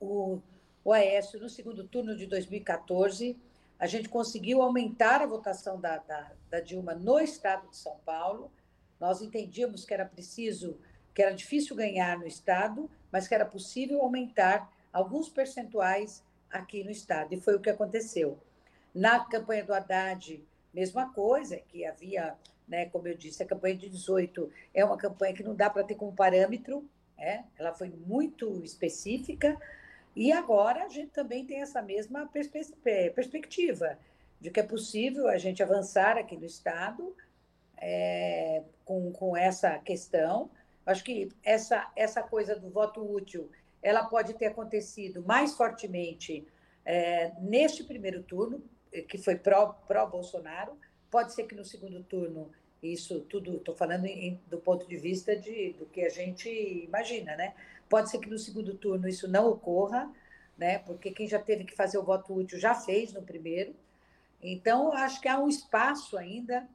o, 0.00 0.40
o 0.84 0.92
Aécio 0.92 1.40
no 1.40 1.48
segundo 1.48 1.86
turno 1.86 2.16
de 2.16 2.26
2014. 2.26 3.36
A 3.78 3.86
gente 3.86 4.08
conseguiu 4.08 4.62
aumentar 4.62 5.22
a 5.22 5.26
votação 5.26 5.80
da, 5.80 5.98
da, 5.98 6.32
da 6.50 6.60
Dilma 6.60 6.94
no 6.94 7.18
estado 7.18 7.68
de 7.68 7.76
São 7.76 7.96
Paulo. 8.04 8.50
Nós 8.98 9.22
entendíamos 9.22 9.84
que 9.84 9.94
era 9.94 10.04
preciso, 10.04 10.78
que 11.14 11.22
era 11.22 11.34
difícil 11.34 11.74
ganhar 11.74 12.18
no 12.18 12.26
estado, 12.26 12.90
mas 13.10 13.26
que 13.26 13.34
era 13.34 13.44
possível 13.44 14.02
aumentar 14.02 14.70
alguns 14.92 15.28
percentuais 15.28 16.22
aqui 16.50 16.82
no 16.82 16.90
estado, 16.90 17.32
e 17.32 17.40
foi 17.40 17.54
o 17.54 17.60
que 17.60 17.70
aconteceu. 17.70 18.38
Na 18.94 19.20
campanha 19.24 19.64
do 19.64 19.72
Haddad, 19.72 20.44
mesma 20.74 21.12
coisa, 21.12 21.56
que 21.56 21.84
havia, 21.84 22.34
né, 22.66 22.86
como 22.86 23.06
eu 23.06 23.16
disse, 23.16 23.42
a 23.42 23.46
campanha 23.46 23.76
de 23.76 23.88
18 23.88 24.50
é 24.74 24.84
uma 24.84 24.96
campanha 24.96 25.32
que 25.32 25.44
não 25.44 25.54
dá 25.54 25.70
para 25.70 25.84
ter 25.84 25.94
como 25.94 26.12
parâmetro, 26.12 26.88
é, 27.16 27.44
ela 27.56 27.72
foi 27.72 27.88
muito 27.88 28.64
específica, 28.64 29.56
e 30.14 30.32
agora 30.32 30.84
a 30.84 30.88
gente 30.88 31.10
também 31.10 31.46
tem 31.46 31.60
essa 31.60 31.80
mesma 31.80 32.26
perspe 32.26 32.60
perspectiva 33.14 33.98
de 34.40 34.50
que 34.50 34.60
é 34.60 34.62
possível 34.62 35.28
a 35.28 35.38
gente 35.38 35.62
avançar 35.62 36.16
aqui 36.16 36.36
no 36.36 36.46
Estado 36.46 37.14
é, 37.76 38.62
com, 38.84 39.12
com 39.12 39.36
essa 39.36 39.78
questão, 39.78 40.50
Acho 40.90 41.04
que 41.04 41.28
essa, 41.44 41.90
essa 41.94 42.22
coisa 42.22 42.56
do 42.56 42.70
voto 42.70 43.00
útil 43.00 43.50
ela 43.82 44.04
pode 44.04 44.34
ter 44.34 44.46
acontecido 44.46 45.22
mais 45.24 45.54
fortemente 45.54 46.46
é, 46.84 47.32
neste 47.40 47.84
primeiro 47.84 48.22
turno, 48.22 48.62
que 49.08 49.16
foi 49.16 49.36
pró-Bolsonaro. 49.36 50.72
Pró 50.72 50.80
pode 51.10 51.32
ser 51.32 51.44
que 51.44 51.54
no 51.54 51.64
segundo 51.64 52.02
turno, 52.02 52.50
isso 52.82 53.20
tudo, 53.20 53.56
estou 53.56 53.74
falando 53.74 54.06
em, 54.06 54.40
do 54.48 54.58
ponto 54.58 54.88
de 54.88 54.96
vista 54.96 55.36
de, 55.36 55.74
do 55.78 55.86
que 55.86 56.02
a 56.02 56.08
gente 56.08 56.48
imagina, 56.86 57.36
né? 57.36 57.54
Pode 57.88 58.10
ser 58.10 58.18
que 58.18 58.30
no 58.30 58.38
segundo 58.38 58.74
turno 58.74 59.08
isso 59.08 59.28
não 59.28 59.48
ocorra, 59.48 60.10
né? 60.56 60.78
Porque 60.78 61.10
quem 61.10 61.26
já 61.26 61.38
teve 61.38 61.64
que 61.64 61.74
fazer 61.74 61.98
o 61.98 62.02
voto 62.02 62.34
útil 62.34 62.58
já 62.58 62.74
fez 62.74 63.12
no 63.12 63.22
primeiro. 63.22 63.74
Então, 64.42 64.92
acho 64.92 65.20
que 65.20 65.28
há 65.28 65.38
um 65.38 65.48
espaço 65.48 66.16
ainda 66.16 66.66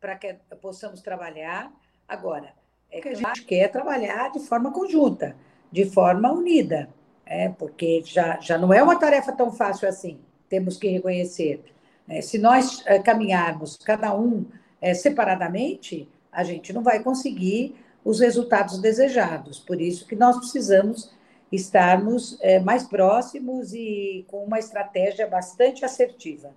para 0.00 0.16
que 0.16 0.34
possamos 0.60 1.00
trabalhar. 1.00 1.72
Agora, 2.08 2.52
é 2.90 3.00
que 3.00 3.08
a 3.08 3.14
gente 3.14 3.44
quer 3.44 3.68
trabalhar 3.68 4.30
de 4.32 4.40
forma 4.40 4.72
conjunta, 4.72 5.36
de 5.70 5.84
forma 5.84 6.32
unida, 6.32 6.88
é, 7.24 7.48
porque 7.48 8.02
já, 8.04 8.40
já 8.40 8.56
não 8.56 8.72
é 8.72 8.82
uma 8.82 8.98
tarefa 8.98 9.32
tão 9.32 9.52
fácil 9.52 9.88
assim, 9.88 10.20
temos 10.48 10.76
que 10.76 10.88
reconhecer. 10.88 11.62
É, 12.08 12.20
se 12.20 12.38
nós 12.38 12.84
é, 12.86 12.98
caminharmos 13.00 13.76
cada 13.76 14.16
um 14.16 14.46
é, 14.86 14.94
separadamente, 14.94 16.08
a 16.30 16.44
gente 16.44 16.72
não 16.72 16.80
vai 16.80 17.02
conseguir 17.02 17.74
os 18.04 18.20
resultados 18.20 18.78
desejados. 18.78 19.58
Por 19.58 19.80
isso 19.80 20.06
que 20.06 20.14
nós 20.14 20.36
precisamos 20.36 21.10
estarmos 21.50 22.38
é, 22.40 22.60
mais 22.60 22.84
próximos 22.84 23.72
e 23.72 24.24
com 24.28 24.44
uma 24.44 24.60
estratégia 24.60 25.26
bastante 25.26 25.84
assertiva. 25.84 26.54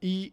E, 0.00 0.32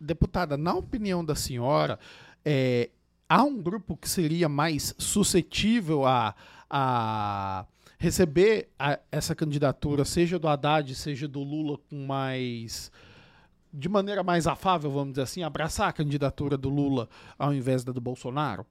deputada, 0.00 0.56
na 0.56 0.74
opinião 0.74 1.24
da 1.24 1.36
senhora, 1.36 1.96
é, 2.44 2.90
há 3.28 3.44
um 3.44 3.62
grupo 3.62 3.96
que 3.96 4.08
seria 4.08 4.48
mais 4.48 4.96
suscetível 4.98 6.04
a, 6.04 6.34
a 6.68 7.66
receber 7.98 8.68
a, 8.76 8.98
essa 9.12 9.32
candidatura, 9.32 10.04
seja 10.04 10.40
do 10.40 10.48
Haddad, 10.48 10.92
seja 10.96 11.28
do 11.28 11.44
Lula, 11.44 11.78
com 11.88 12.04
mais. 12.04 12.90
De 13.76 13.90
maneira 13.90 14.22
mais 14.22 14.46
afável, 14.46 14.90
vamos 14.90 15.10
dizer 15.10 15.22
assim, 15.22 15.42
abraçar 15.42 15.88
a 15.88 15.92
candidatura 15.92 16.56
do 16.56 16.70
Lula 16.70 17.10
ao 17.38 17.52
invés 17.52 17.84
da 17.84 17.92
do 17.92 18.00
Bolsonaro? 18.00 18.64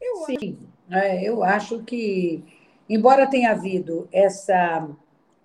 Eu 0.00 0.16
Sim, 0.26 0.58
é, 0.90 1.22
eu 1.22 1.44
acho 1.44 1.84
que, 1.84 2.42
embora 2.90 3.28
tenha 3.28 3.52
havido 3.52 4.08
essa, 4.10 4.88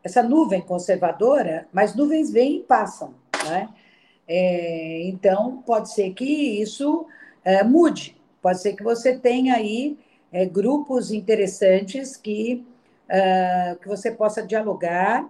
essa 0.03 0.23
nuvem 0.23 0.61
conservadora, 0.61 1.67
mas 1.71 1.95
nuvens 1.95 2.31
vêm 2.31 2.57
e 2.57 2.63
passam. 2.63 3.13
Né? 3.45 3.69
É, 4.27 5.03
então, 5.07 5.61
pode 5.63 5.93
ser 5.93 6.11
que 6.13 6.25
isso 6.25 7.05
é, 7.45 7.63
mude. 7.63 8.17
Pode 8.41 8.61
ser 8.61 8.73
que 8.73 8.83
você 8.83 9.15
tenha 9.17 9.55
aí 9.55 9.97
é, 10.31 10.43
grupos 10.45 11.11
interessantes 11.11 12.17
que, 12.17 12.65
uh, 13.07 13.79
que 13.79 13.87
você 13.87 14.11
possa 14.11 14.41
dialogar 14.41 15.29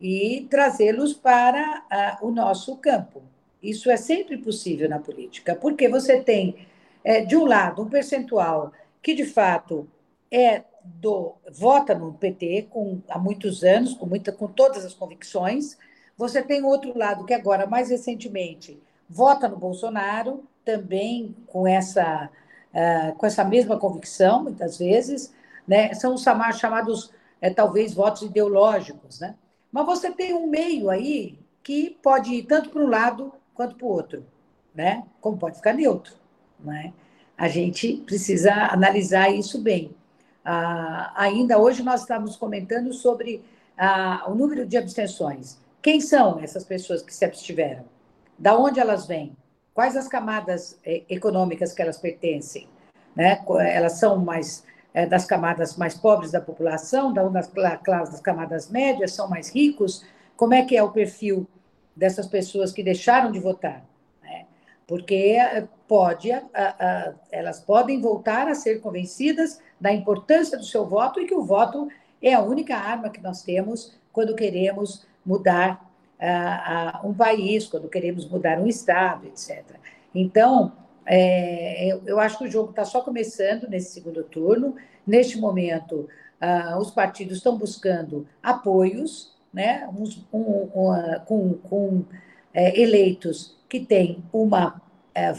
e 0.00 0.46
trazê-los 0.50 1.12
para 1.12 2.18
uh, 2.22 2.26
o 2.26 2.30
nosso 2.30 2.76
campo. 2.76 3.22
Isso 3.62 3.90
é 3.90 3.96
sempre 3.96 4.38
possível 4.38 4.88
na 4.88 4.98
política, 5.00 5.54
porque 5.54 5.88
você 5.88 6.20
tem, 6.20 6.66
é, 7.02 7.24
de 7.24 7.36
um 7.36 7.44
lado, 7.44 7.82
um 7.82 7.88
percentual 7.88 8.72
que, 9.02 9.14
de 9.14 9.24
fato, 9.24 9.88
é 10.30 10.62
do 10.84 11.34
vota 11.50 11.94
no 11.94 12.14
PT 12.14 12.68
com, 12.70 13.00
há 13.08 13.18
muitos 13.18 13.62
anos, 13.62 13.94
com, 13.94 14.06
muita, 14.06 14.32
com 14.32 14.46
todas 14.46 14.84
as 14.84 14.94
convicções, 14.94 15.76
Você 16.16 16.42
tem 16.42 16.64
outro 16.64 16.98
lado 16.98 17.24
que 17.24 17.34
agora, 17.34 17.66
mais 17.66 17.90
recentemente, 17.90 18.80
vota 19.08 19.48
no 19.48 19.56
Bolsonaro, 19.56 20.42
também 20.64 21.34
com 21.46 21.66
essa, 21.66 22.28
uh, 22.74 23.14
com 23.16 23.26
essa 23.26 23.44
mesma 23.44 23.78
convicção, 23.78 24.42
muitas 24.42 24.78
vezes, 24.78 25.32
né? 25.66 25.94
são 25.94 26.14
os 26.14 26.22
chamados, 26.22 27.12
é, 27.40 27.50
talvez, 27.50 27.94
votos 27.94 28.22
ideológicos. 28.22 29.20
Né? 29.20 29.34
Mas 29.70 29.86
você 29.86 30.10
tem 30.10 30.34
um 30.34 30.46
meio 30.46 30.90
aí 30.90 31.38
que 31.62 31.90
pode 32.02 32.34
ir 32.34 32.44
tanto 32.44 32.70
para 32.70 32.82
um 32.82 32.88
lado 32.88 33.32
quanto 33.54 33.76
para 33.76 33.86
o 33.86 33.90
outro, 33.90 34.24
né? 34.74 35.04
como 35.20 35.36
pode 35.36 35.56
ficar 35.56 35.74
neutro. 35.74 36.14
Né? 36.58 36.92
A 37.36 37.48
gente 37.48 37.98
precisa 38.06 38.52
analisar 38.72 39.30
isso 39.30 39.60
bem. 39.60 39.94
Ah, 40.44 41.12
ainda 41.14 41.58
hoje 41.58 41.82
nós 41.82 42.00
estávamos 42.00 42.36
comentando 42.36 42.92
sobre 42.92 43.44
ah, 43.76 44.24
o 44.28 44.34
número 44.34 44.66
de 44.66 44.76
abstenções. 44.76 45.58
Quem 45.82 46.00
são 46.00 46.40
essas 46.40 46.64
pessoas 46.64 47.02
que 47.02 47.14
se 47.14 47.24
abstiveram? 47.24 47.84
Da 48.38 48.56
onde 48.58 48.80
elas 48.80 49.06
vêm? 49.06 49.36
Quais 49.74 49.96
as 49.96 50.08
camadas 50.08 50.78
eh, 50.84 51.02
econômicas 51.08 51.72
que 51.72 51.82
elas 51.82 51.98
pertencem? 51.98 52.66
Né? 53.14 53.44
Elas 53.72 53.98
são 53.98 54.16
mais 54.16 54.64
das 55.08 55.24
camadas 55.24 55.76
mais 55.76 55.94
pobres 55.94 56.32
da 56.32 56.40
população, 56.40 57.12
da, 57.12 57.22
das, 57.28 57.48
das 57.48 58.20
camadas 58.20 58.70
médias, 58.70 59.12
são 59.12 59.28
mais 59.28 59.54
ricos? 59.54 60.04
Como 60.36 60.54
é 60.54 60.64
que 60.64 60.76
é 60.76 60.82
o 60.82 60.90
perfil 60.90 61.46
dessas 61.94 62.26
pessoas 62.26 62.72
que 62.72 62.82
deixaram 62.82 63.30
de 63.30 63.38
votar? 63.38 63.84
Né? 64.22 64.46
Porque 64.86 65.36
eh, 65.38 65.68
pode, 65.86 66.30
elas 67.30 67.60
podem 67.60 68.00
voltar 68.00 68.48
a 68.48 68.54
ser 68.54 68.80
convencidas 68.80 69.60
da 69.80 69.92
importância 69.92 70.58
do 70.58 70.64
seu 70.64 70.86
voto 70.86 71.20
e 71.20 71.26
que 71.26 71.34
o 71.34 71.44
voto 71.44 71.88
é 72.20 72.34
a 72.34 72.40
única 72.40 72.76
arma 72.76 73.10
que 73.10 73.20
nós 73.20 73.42
temos 73.42 73.96
quando 74.12 74.34
queremos 74.34 75.06
mudar 75.24 75.88
uh, 76.18 77.08
um 77.08 77.14
país, 77.14 77.66
quando 77.66 77.88
queremos 77.88 78.28
mudar 78.28 78.58
um 78.58 78.66
Estado, 78.66 79.26
etc. 79.26 79.64
Então, 80.14 80.72
é, 81.10 81.90
eu, 81.90 82.02
eu, 82.04 82.20
acho 82.20 82.36
que 82.36 82.44
o 82.44 82.50
jogo 82.50 82.70
está 82.70 82.84
só 82.84 83.00
começando 83.00 83.66
nesse 83.68 83.92
segundo 83.92 84.22
turno. 84.22 84.76
Neste 85.06 85.38
momento, 85.38 86.06
uh, 86.40 86.78
os 86.78 86.90
partidos 86.90 87.38
estão 87.38 87.56
buscando 87.56 88.26
apoios, 88.42 89.34
né, 89.52 89.88
um, 89.88 90.04
um, 90.38 90.66
com, 91.24 91.54
com 91.54 92.04
é, 92.52 92.78
eleitos 92.78 93.56
que 93.66 93.80
têm 93.80 94.22
uma, 94.30 94.82
é, 95.14 95.32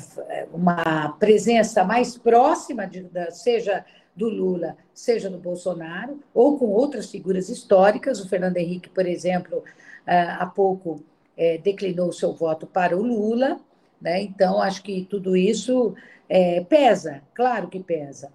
uma 0.51 1.09
presença 1.19 1.83
mais 1.83 2.17
próxima, 2.17 2.87
de, 2.87 3.05
seja 3.29 3.85
do 4.15 4.27
Lula, 4.27 4.75
seja 4.91 5.29
do 5.29 5.37
Bolsonaro, 5.37 6.19
ou 6.33 6.57
com 6.57 6.65
outras 6.65 7.11
figuras 7.11 7.47
históricas. 7.47 8.19
O 8.19 8.27
Fernando 8.27 8.57
Henrique, 8.57 8.89
por 8.89 9.05
exemplo, 9.05 9.63
há 10.05 10.45
pouco 10.47 11.03
é, 11.39 11.57
declinou 11.57 12.11
seu 12.11 12.33
voto 12.33 12.67
para 12.67 12.97
o 12.97 13.01
Lula, 13.01 13.61
né? 14.01 14.21
então 14.21 14.61
acho 14.61 14.81
que 14.83 15.05
tudo 15.09 15.35
isso 15.35 15.95
é, 16.27 16.61
pesa, 16.61 17.21
claro 17.33 17.67
que 17.67 17.79
pesa. 17.79 18.31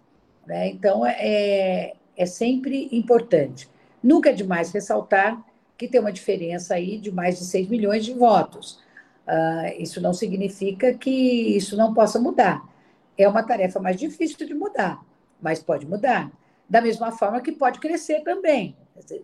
Né? 0.47 0.69
Então 0.69 1.05
é, 1.07 1.95
é 2.17 2.27
sempre 2.27 2.89
importante. 2.93 3.69
Nunca 4.03 4.31
é 4.31 4.33
demais 4.33 4.73
ressaltar 4.73 5.43
que 5.77 5.89
tem 5.89 6.01
uma 6.01 6.13
diferença 6.13 6.75
aí 6.75 6.99
de 6.99 7.11
mais 7.11 7.39
de 7.39 7.45
6 7.45 7.69
milhões 7.69 8.05
de 8.05 8.13
votos. 8.13 8.83
Uh, 9.27 9.81
isso 9.81 10.01
não 10.01 10.13
significa 10.13 10.93
que 10.93 11.11
isso 11.57 11.77
não 11.77 11.95
possa 11.95 12.21
mudar. 12.21 12.63
É 13.17 13.27
uma 13.27 13.43
tarefa 13.43 13.81
mais 13.81 13.97
difícil 13.97 14.47
de 14.47 14.55
mudar 14.55 15.03
mas 15.45 15.63
pode 15.63 15.87
mudar. 15.87 16.33
Da 16.67 16.81
mesma 16.81 17.13
forma 17.13 17.39
que 17.43 17.53
pode 17.53 17.79
crescer 17.79 18.23
também. 18.23 18.75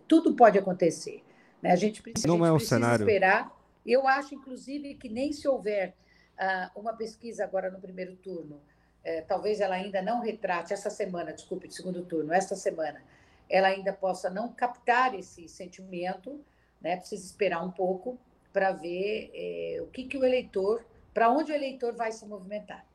Tudo 0.07 0.35
pode 0.35 0.59
acontecer. 0.59 1.23
Né? 1.59 1.71
A 1.71 1.75
gente 1.75 1.99
precisa, 1.99 2.27
Não 2.27 2.35
gente 2.35 2.45
é 2.47 2.51
um 2.51 2.55
precisa 2.57 2.75
cenário. 2.75 3.03
esperar. 3.03 3.51
Eu 3.83 4.07
acho, 4.07 4.35
inclusive, 4.35 4.93
que 4.93 5.09
nem 5.09 5.33
se 5.33 5.47
houver 5.47 5.95
uh, 6.41 6.79
uma 6.79 6.93
pesquisa 6.93 7.43
agora 7.43 7.69
no 7.69 7.79
primeiro 7.79 8.15
turno, 8.15 8.55
uh, 8.55 9.25
talvez 9.27 9.61
ela 9.61 9.75
ainda 9.75 10.01
não 10.01 10.21
retrate, 10.21 10.73
essa 10.73 10.89
semana, 10.89 11.31
desculpe, 11.33 11.67
de 11.67 11.75
segundo 11.75 12.03
turno, 12.03 12.33
esta 12.33 12.55
semana, 12.55 13.01
ela 13.49 13.67
ainda 13.67 13.93
possa 13.93 14.29
não 14.29 14.51
captar 14.51 15.13
esse 15.13 15.47
sentimento, 15.47 16.39
né? 16.81 16.97
precisa 16.97 17.25
esperar 17.25 17.63
um 17.63 17.71
pouco 17.71 18.17
para 18.53 18.71
ver 18.71 19.31
eh, 19.33 19.81
o 19.81 19.87
que, 19.87 20.03
que 20.03 20.17
o 20.17 20.25
eleitor, 20.25 20.85
para 21.13 21.29
onde 21.29 21.53
o 21.53 21.55
eleitor 21.55 21.93
vai 21.93 22.11
se 22.11 22.25
movimentar. 22.25 22.85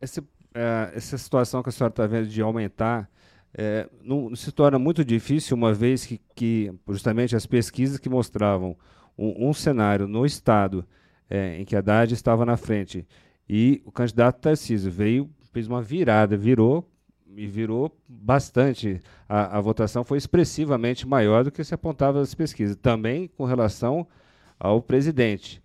Esse 0.00 0.22
é, 0.54 0.92
essa 0.94 1.16
situação 1.16 1.62
que 1.62 1.70
a 1.70 1.72
senhora 1.72 1.92
está 1.92 2.06
vendo 2.06 2.28
de 2.28 2.42
aumentar 2.42 3.08
é, 3.54 3.88
não, 4.02 4.34
se 4.34 4.52
torna 4.52 4.78
muito 4.78 5.04
difícil, 5.04 5.56
uma 5.56 5.72
vez 5.72 6.04
que, 6.04 6.20
que 6.34 6.72
justamente 6.88 7.34
as 7.34 7.46
pesquisas 7.46 7.98
que 7.98 8.08
mostravam 8.08 8.76
um, 9.16 9.48
um 9.48 9.52
cenário 9.54 10.06
no 10.06 10.26
Estado 10.26 10.86
é, 11.32 11.58
em 11.58 11.64
que 11.64 11.74
Haddad 11.74 12.12
estava 12.12 12.44
na 12.44 12.58
frente 12.58 13.06
e 13.48 13.80
o 13.86 13.90
candidato 13.90 14.38
Tarcísio 14.38 14.92
veio, 14.92 15.30
fez 15.50 15.66
uma 15.66 15.80
virada, 15.80 16.36
virou 16.36 16.86
e 17.34 17.46
virou 17.46 17.96
bastante. 18.06 19.00
A, 19.26 19.56
a 19.56 19.60
votação 19.62 20.04
foi 20.04 20.18
expressivamente 20.18 21.08
maior 21.08 21.42
do 21.42 21.50
que 21.50 21.64
se 21.64 21.72
apontava 21.72 22.20
nas 22.20 22.34
pesquisas. 22.34 22.76
Também 22.76 23.28
com 23.28 23.46
relação 23.46 24.06
ao 24.60 24.82
presidente. 24.82 25.62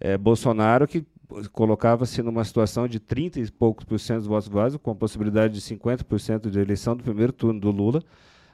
É, 0.00 0.16
Bolsonaro, 0.16 0.88
que 0.88 1.04
colocava-se 1.52 2.22
numa 2.22 2.44
situação 2.44 2.88
de 2.88 2.98
30 2.98 3.40
e 3.40 3.50
poucos 3.50 3.84
por 3.84 4.00
cento 4.00 4.20
dos 4.20 4.26
votos 4.26 4.48
válidos, 4.48 4.80
com 4.82 4.90
a 4.90 4.94
possibilidade 4.94 5.52
de 5.52 5.60
50% 5.60 6.48
de 6.48 6.58
eleição 6.58 6.96
do 6.96 7.02
primeiro 7.02 7.32
turno 7.32 7.60
do 7.60 7.70
Lula 7.70 8.02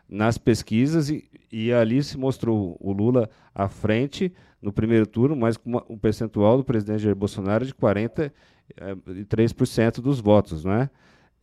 nas 0.08 0.36
pesquisas, 0.36 1.08
e, 1.10 1.30
e 1.52 1.72
ali 1.72 2.02
se 2.02 2.18
mostrou 2.18 2.76
o 2.80 2.92
Lula 2.92 3.30
à 3.54 3.68
frente 3.68 4.32
no 4.60 4.72
primeiro 4.72 5.06
turno, 5.06 5.34
mas 5.34 5.56
com 5.56 5.82
um 5.88 5.98
percentual 5.98 6.56
do 6.56 6.64
presidente 6.64 7.02
Jair 7.02 7.16
Bolsonaro 7.16 7.64
de 7.64 7.74
43% 7.74 8.32
eh, 8.78 10.00
dos 10.00 10.20
votos. 10.20 10.64
Não 10.64 10.72
é? 10.72 10.90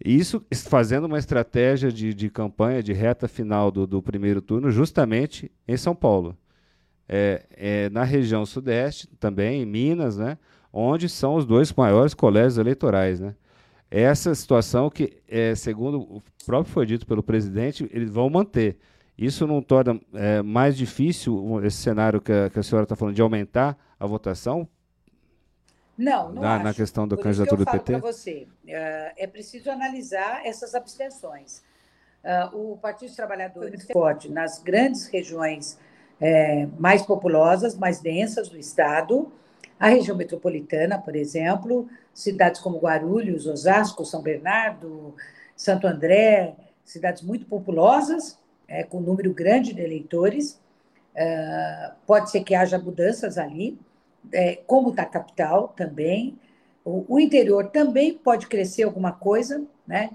Isso 0.03 0.45
fazendo 0.69 1.05
uma 1.05 1.17
estratégia 1.17 1.91
de, 1.91 2.13
de 2.13 2.29
campanha 2.29 2.83
de 2.83 2.93
reta 2.93 3.27
final 3.27 3.71
do, 3.71 3.87
do 3.87 4.01
primeiro 4.01 4.41
turno, 4.41 4.69
justamente 4.69 5.51
em 5.67 5.75
São 5.75 5.95
Paulo. 5.95 6.37
É, 7.09 7.45
é, 7.55 7.89
na 7.89 8.03
região 8.03 8.45
sudeste, 8.45 9.07
também 9.19 9.61
em 9.61 9.65
Minas, 9.65 10.17
né? 10.17 10.37
onde 10.71 11.09
são 11.09 11.35
os 11.35 11.45
dois 11.45 11.73
maiores 11.73 12.13
colégios 12.13 12.57
eleitorais. 12.57 13.19
Né? 13.19 13.33
Essa 13.89 14.35
situação 14.35 14.89
que, 14.89 15.17
é, 15.27 15.55
segundo 15.55 15.99
o 16.01 16.21
próprio 16.45 16.73
foi 16.73 16.85
dito 16.85 17.07
pelo 17.07 17.23
presidente, 17.23 17.89
eles 17.91 18.09
vão 18.09 18.29
manter. 18.29 18.77
Isso 19.17 19.47
não 19.47 19.61
torna 19.61 19.99
é, 20.13 20.41
mais 20.41 20.77
difícil 20.77 21.65
esse 21.65 21.77
cenário 21.77 22.21
que 22.21 22.31
a, 22.31 22.49
que 22.49 22.59
a 22.59 22.63
senhora 22.63 22.83
está 22.83 22.95
falando 22.95 23.15
de 23.15 23.21
aumentar 23.21 23.77
a 23.99 24.05
votação? 24.05 24.67
Não, 25.97 26.31
não 26.31 26.41
na, 26.43 26.59
na 26.59 26.73
questão 26.73 27.07
da 27.07 27.15
Por 27.15 27.23
candidatura 27.23 27.63
isso 27.63 27.71
que 27.71 27.75
eu 27.75 27.79
do 27.79 27.85
PT? 27.85 27.99
para 27.99 28.11
você, 28.11 28.47
uh, 28.65 29.13
é 29.17 29.25
preciso 29.25 29.71
analisar 29.71 30.45
essas 30.45 30.75
abstenções. 30.75 31.63
Uh, 32.23 32.73
o 32.73 32.77
Partido 32.77 33.07
dos 33.07 33.15
Trabalhadores 33.15 33.87
forte 33.91 34.29
nas 34.29 34.61
grandes 34.61 35.07
regiões 35.07 35.79
é, 36.19 36.67
mais 36.77 37.03
populosas, 37.03 37.75
mais 37.75 37.99
densas 37.99 38.49
do 38.49 38.57
Estado, 38.57 39.31
a 39.79 39.87
região 39.89 40.17
metropolitana, 40.17 40.99
por 40.99 41.15
exemplo, 41.15 41.87
cidades 42.13 42.59
como 42.61 42.79
Guarulhos, 42.79 43.45
Osasco, 43.45 44.03
São 44.03 44.21
Bernardo, 44.21 45.15
Santo 45.55 45.87
André, 45.87 46.55
cidades 46.83 47.21
muito 47.21 47.45
populosas, 47.45 48.37
é, 48.67 48.83
com 48.83 48.97
um 48.97 49.01
número 49.01 49.33
grande 49.33 49.73
de 49.73 49.81
eleitores. 49.81 50.59
Uh, 51.15 51.95
pode 52.05 52.29
ser 52.29 52.43
que 52.43 52.53
haja 52.53 52.77
mudanças 52.77 53.37
ali, 53.37 53.79
é, 54.31 54.57
como 54.67 54.89
está 54.89 55.03
a 55.03 55.05
capital 55.05 55.69
também. 55.69 56.37
O, 56.85 57.05
o, 57.07 57.19
interior 57.19 57.69
também 57.69 58.13
pode 58.13 58.47
crescer 58.47 58.83
alguma 58.83 59.11
coisa, 59.11 59.63
né? 59.85 60.11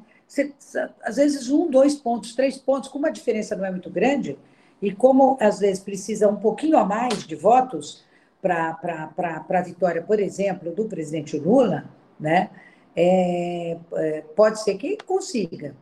Às 1.02 1.16
vezes 1.16 1.50
um, 1.50 1.68
dois 1.68 1.94
pontos, 1.94 2.34
três 2.34 2.56
pontos, 2.56 2.88
como 2.88 3.06
a 3.06 3.10
diferença 3.10 3.56
não 3.56 3.64
é 3.64 3.70
muito 3.70 3.90
grande, 3.90 4.38
e 4.80 4.90
como 4.92 5.36
às 5.40 5.58
vezes 5.58 5.82
precisa 5.82 6.28
um 6.28 6.36
pouquinho 6.36 6.78
a 6.78 6.84
mais 6.84 7.26
de 7.26 7.34
votos, 7.34 8.04
para 8.42 9.46
a 9.48 9.62
vitória, 9.62 10.02
por 10.02 10.18
exemplo, 10.18 10.72
do 10.72 10.86
presidente 10.86 11.38
Lula, 11.38 11.84
né, 12.18 12.50
é, 12.94 13.78
é, 13.94 14.20
pode 14.34 14.60
ser 14.62 14.76
que 14.76 14.98
consiga. 15.06 15.74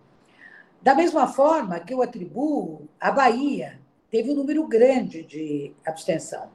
Da 0.82 0.94
mesma 0.94 1.26
forma 1.26 1.78
que 1.80 1.92
eu 1.92 2.00
atribuo 2.00 2.88
a 2.98 3.10
Bahia, 3.10 3.78
teve 4.10 4.30
um 4.30 4.34
número 4.34 4.66
grande 4.66 5.22
de 5.22 5.72
abstenção. 5.84 6.48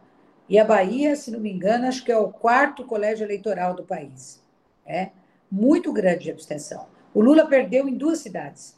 E 0.50 0.58
a 0.58 0.66
Bahia, 0.66 1.16
se 1.16 1.32
não 1.32 1.40
me 1.40 1.52
engano, 1.52 1.88
acho 1.88 2.04
que 2.04 2.12
é 2.12 2.18
o 2.18 2.30
quarto 2.30 2.86
colégio 2.86 3.26
eleitoral 3.26 3.76
do 3.76 3.84
país. 3.84 4.44
É 4.86 5.10
muito 5.52 5.94
grande 5.94 6.26
de 6.26 6.32
abstenção. 6.32 6.88
O 7.14 7.22
Lula 7.22 7.46
perdeu 7.46 7.88
em 7.88 7.96
duas 7.96 8.20
cidades, 8.20 8.76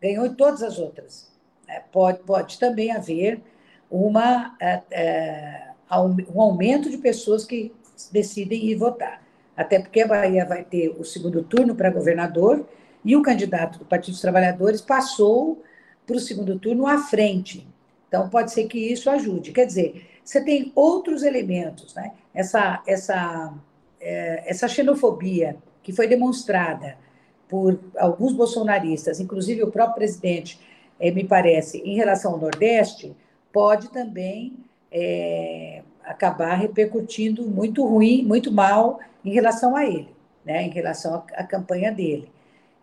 ganhou 0.00 0.26
em 0.26 0.34
todas 0.34 0.62
as 0.62 0.78
outras. 0.78 1.32
É, 1.66 1.80
pode, 1.80 2.20
pode 2.20 2.58
também 2.58 2.92
haver 2.92 3.42
uma. 3.90 4.56
É, 4.90 5.70
um 6.34 6.40
aumento 6.40 6.90
de 6.90 6.98
pessoas 6.98 7.44
que 7.44 7.72
decidem 8.10 8.64
ir 8.64 8.74
votar. 8.74 9.22
Até 9.56 9.78
porque 9.78 10.00
a 10.00 10.08
Bahia 10.08 10.44
vai 10.44 10.64
ter 10.64 10.88
o 10.88 11.04
segundo 11.04 11.42
turno 11.44 11.74
para 11.74 11.90
governador 11.90 12.66
e 13.04 13.16
o 13.16 13.22
candidato 13.22 13.78
do 13.78 13.84
Partido 13.84 14.12
dos 14.12 14.20
Trabalhadores 14.20 14.80
passou 14.80 15.62
para 16.06 16.16
o 16.16 16.20
segundo 16.20 16.58
turno 16.58 16.86
à 16.86 16.98
frente. 16.98 17.66
Então, 18.08 18.28
pode 18.28 18.52
ser 18.52 18.64
que 18.66 18.78
isso 18.78 19.10
ajude. 19.10 19.52
Quer 19.52 19.66
dizer, 19.66 20.06
você 20.24 20.42
tem 20.42 20.72
outros 20.74 21.22
elementos, 21.22 21.94
né? 21.94 22.12
Essa, 22.32 22.82
essa, 22.86 23.52
é, 24.00 24.44
essa 24.46 24.68
xenofobia 24.68 25.56
que 25.82 25.92
foi 25.92 26.06
demonstrada 26.06 26.96
por 27.48 27.78
alguns 27.98 28.32
bolsonaristas, 28.32 29.20
inclusive 29.20 29.62
o 29.62 29.70
próprio 29.70 29.96
presidente, 29.96 30.58
é, 30.98 31.10
me 31.10 31.24
parece, 31.24 31.78
em 31.78 31.96
relação 31.96 32.32
ao 32.32 32.38
Nordeste, 32.38 33.14
pode 33.52 33.90
também 33.90 34.56
é, 34.90 35.82
acabar 36.04 36.54
repercutindo 36.54 37.46
muito 37.46 37.84
ruim, 37.84 38.24
muito 38.24 38.50
mal 38.50 39.00
em 39.24 39.32
relação 39.32 39.76
a 39.76 39.84
ele, 39.84 40.08
né? 40.44 40.62
em 40.62 40.70
relação 40.70 41.22
à 41.32 41.44
campanha 41.44 41.92
dele. 41.92 42.30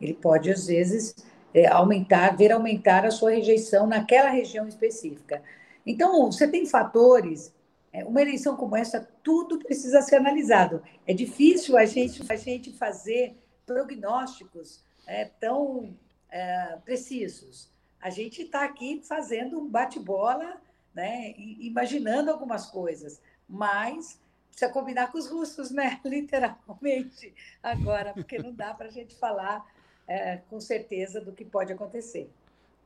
Ele 0.02 0.14
pode, 0.14 0.50
às 0.52 0.68
vezes, 0.68 1.16
é, 1.54 1.68
aumentar, 1.68 2.36
ver 2.36 2.52
aumentar 2.52 3.06
a 3.06 3.12
sua 3.12 3.32
rejeição 3.32 3.86
naquela 3.86 4.30
região 4.30 4.68
específica. 4.68 5.44
Então, 5.86 6.32
você 6.32 6.48
tem 6.48 6.66
fatores. 6.66 7.54
É, 7.94 8.06
uma 8.06 8.22
eleição 8.22 8.56
como 8.56 8.76
essa, 8.76 9.08
tudo 9.22 9.60
precisa 9.60 10.02
ser 10.02 10.16
analisado. 10.16 10.82
É 11.06 11.14
difícil 11.14 11.78
a 11.78 11.86
gente, 11.86 12.24
a 12.30 12.36
gente 12.36 12.72
fazer 12.72 13.36
prognósticos 13.66 14.84
é, 15.06 15.26
tão 15.26 15.94
é, 16.30 16.78
precisos. 16.86 17.70
A 18.02 18.10
gente 18.10 18.44
está 18.44 18.64
aqui 18.64 19.02
fazendo 19.04 19.60
um 19.60 19.68
bate-bola, 19.68 20.60
né, 20.94 21.34
imaginando 21.38 22.32
algumas 22.32 22.66
coisas, 22.66 23.22
mas 23.48 24.20
precisa 24.50 24.72
combinar 24.72 25.12
com 25.12 25.18
os 25.18 25.28
russos, 25.28 25.72
né? 25.72 26.00
literalmente, 26.06 27.34
agora, 27.62 28.14
porque 28.14 28.38
não 28.38 28.54
dá 28.54 28.74
para 28.74 28.88
a 28.88 28.92
gente 28.92 29.16
falar 29.16 29.66
é, 30.12 30.42
com 30.50 30.60
certeza 30.60 31.22
do 31.22 31.32
que 31.32 31.46
pode 31.46 31.72
acontecer. 31.72 32.30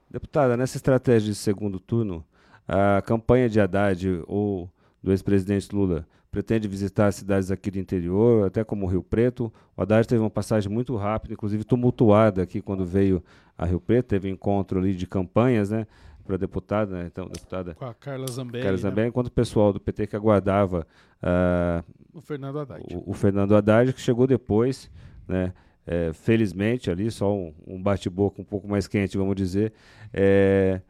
Deputada, 0.10 0.56
nessa 0.56 0.78
estratégia 0.78 1.32
de 1.32 1.36
segundo 1.36 1.80
turno, 1.80 2.24
a 2.68 3.02
campanha 3.02 3.50
de 3.50 3.60
Haddad 3.60 4.24
ou 4.28 4.70
do 5.02 5.12
ex-presidente 5.12 5.74
Lula 5.76 6.08
pretende 6.30 6.68
visitar 6.68 7.12
cidades 7.12 7.50
aqui 7.50 7.72
do 7.72 7.80
interior, 7.80 8.46
até 8.46 8.64
como 8.64 8.86
Rio 8.86 9.02
Preto. 9.02 9.52
O 9.76 9.82
Haddad 9.82 10.08
teve 10.08 10.22
uma 10.22 10.30
passagem 10.30 10.72
muito 10.72 10.96
rápida, 10.96 11.34
inclusive 11.34 11.64
tumultuada 11.64 12.44
aqui 12.44 12.62
quando 12.62 12.86
veio 12.86 13.24
a 13.58 13.66
Rio 13.66 13.80
Preto, 13.80 14.08
teve 14.08 14.30
um 14.30 14.34
encontro 14.34 14.80
ali 14.80 14.94
de 14.94 15.08
campanhas, 15.08 15.70
né? 15.70 15.88
Para 16.26 16.38
deputada, 16.38 16.96
né? 16.98 17.06
então, 17.06 17.28
deputada. 17.28 17.76
Com 17.76 17.86
a 17.86 17.94
Carla 17.94 18.28
Zambelli. 18.28 18.64
Carla 18.64 18.78
Zambelli, 18.78 19.06
né? 19.06 19.10
enquanto 19.10 19.28
o 19.28 19.32
pessoal 19.32 19.72
do 19.72 19.80
PT 19.80 20.08
que 20.08 20.16
aguardava 20.16 20.86
uh, 21.22 21.94
o 22.14 22.20
Fernando 22.20 22.60
Haddad. 22.60 22.84
O, 22.96 23.12
o, 23.12 23.14
Fernando 23.14 23.56
Haddad, 23.56 23.94
que 23.94 24.02
chegou 24.02 24.26
depois, 24.26 24.90
né? 25.28 25.54
É, 25.88 26.12
felizmente 26.14 26.90
ali, 26.90 27.12
só 27.12 27.32
um, 27.32 27.54
um 27.68 27.82
bate-boca 27.82 28.42
um 28.42 28.46
pouco 28.46 28.68
mais 28.68 28.88
quente, 28.88 29.18
vamos 29.18 29.36
dizer. 29.36 29.72
É, 30.12 30.82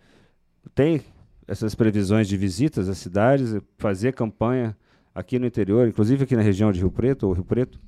tem 0.74 1.02
essas 1.48 1.76
previsões 1.76 2.28
de 2.28 2.38
visitas 2.38 2.88
às 2.88 2.98
cidades, 2.98 3.56
fazer 3.78 4.14
campanha 4.14 4.76
aqui 5.14 5.38
no 5.38 5.46
interior, 5.46 5.88
inclusive 5.88 6.24
aqui 6.24 6.36
na 6.36 6.42
região 6.42 6.72
de 6.72 6.80
Rio 6.80 6.92
Preto 6.92 7.28
ou 7.28 7.34
Rio 7.34 7.46
Preto? 7.46 7.80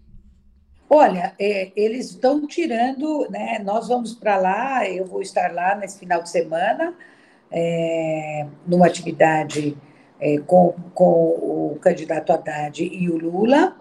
Olha, 0.90 1.34
é, 1.38 1.72
eles 1.76 2.12
estão 2.12 2.48
tirando, 2.48 3.28
né? 3.30 3.60
Nós 3.60 3.90
vamos 3.90 4.16
para 4.16 4.38
lá, 4.38 4.90
eu 4.90 5.06
vou 5.06 5.22
estar 5.22 5.54
lá 5.54 5.76
nesse 5.76 6.00
final 6.00 6.24
de 6.24 6.30
semana, 6.30 6.94
é, 7.52 8.48
numa 8.66 8.88
atividade 8.88 9.76
é, 10.20 10.38
com, 10.40 10.74
com 10.94 11.74
o 11.74 11.78
candidato 11.82 12.32
Haddad 12.32 12.82
e 12.82 13.10
o 13.10 13.18
Lula. 13.18 13.76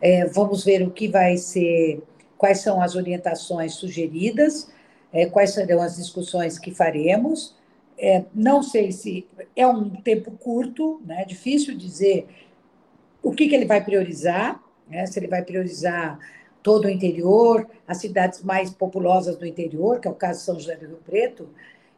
É, 0.00 0.26
vamos 0.26 0.64
ver 0.64 0.82
o 0.82 0.90
que 0.92 1.08
vai 1.08 1.36
ser, 1.36 2.00
quais 2.44 2.60
são 2.60 2.82
as 2.82 2.94
orientações 2.94 3.72
sugeridas, 3.72 4.70
é, 5.10 5.24
quais 5.24 5.54
serão 5.54 5.80
as 5.80 5.96
discussões 5.96 6.58
que 6.58 6.74
faremos. 6.74 7.56
É, 7.96 8.22
não 8.34 8.62
sei 8.62 8.92
se 8.92 9.26
é 9.56 9.66
um 9.66 9.88
tempo 9.88 10.30
curto, 10.32 11.00
né? 11.06 11.24
difícil 11.24 11.74
dizer 11.74 12.28
o 13.22 13.32
que, 13.32 13.48
que 13.48 13.54
ele 13.54 13.64
vai 13.64 13.82
priorizar, 13.82 14.62
né? 14.86 15.06
se 15.06 15.18
ele 15.18 15.26
vai 15.26 15.42
priorizar 15.42 16.18
todo 16.62 16.84
o 16.84 16.90
interior, 16.90 17.66
as 17.88 17.96
cidades 17.96 18.42
mais 18.42 18.68
populosas 18.68 19.36
do 19.36 19.46
interior, 19.46 19.98
que 19.98 20.06
é 20.06 20.10
o 20.10 20.14
caso 20.14 20.40
de 20.40 20.44
São 20.44 20.60
José 20.60 20.76
do 20.76 20.86
Rio 20.86 20.98
Preto, 20.98 21.48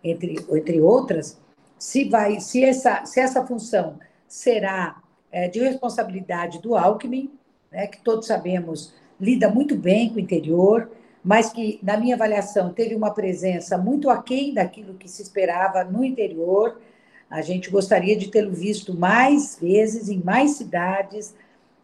entre, 0.04 0.37
entre 0.52 0.80
outras, 0.80 1.40
se, 1.76 2.09
vai, 2.09 2.38
se, 2.38 2.62
essa, 2.62 3.04
se 3.04 3.18
essa 3.18 3.44
função 3.44 3.98
será 4.28 5.02
é, 5.32 5.48
de 5.48 5.59
responsabilidade 5.59 6.62
do 6.62 6.76
Alckmin, 6.76 7.32
né, 7.68 7.88
que 7.88 8.00
todos 8.00 8.28
sabemos 8.28 8.94
lida 9.20 9.48
muito 9.48 9.76
bem 9.76 10.11
com 10.11 10.16
o 10.16 10.20
interior, 10.20 10.90
mas 11.22 11.50
que, 11.50 11.79
na 11.83 11.96
minha 11.96 12.14
avaliação, 12.14 12.72
teve 12.72 12.94
uma 12.94 13.11
presença 13.11 13.76
muito 13.76 14.09
aquém 14.09 14.55
daquilo 14.55 14.94
que 14.94 15.09
se 15.09 15.22
esperava 15.22 15.83
no 15.83 16.05
interior. 16.05 16.81
A 17.29 17.42
gente 17.42 17.70
gostaria 17.70 18.16
de 18.16 18.31
tê-lo 18.31 18.52
visto 18.52 18.94
mais 18.94 19.59
vezes, 19.61 20.09
em 20.09 20.22
mais 20.22 20.52
cidades, 20.52 21.35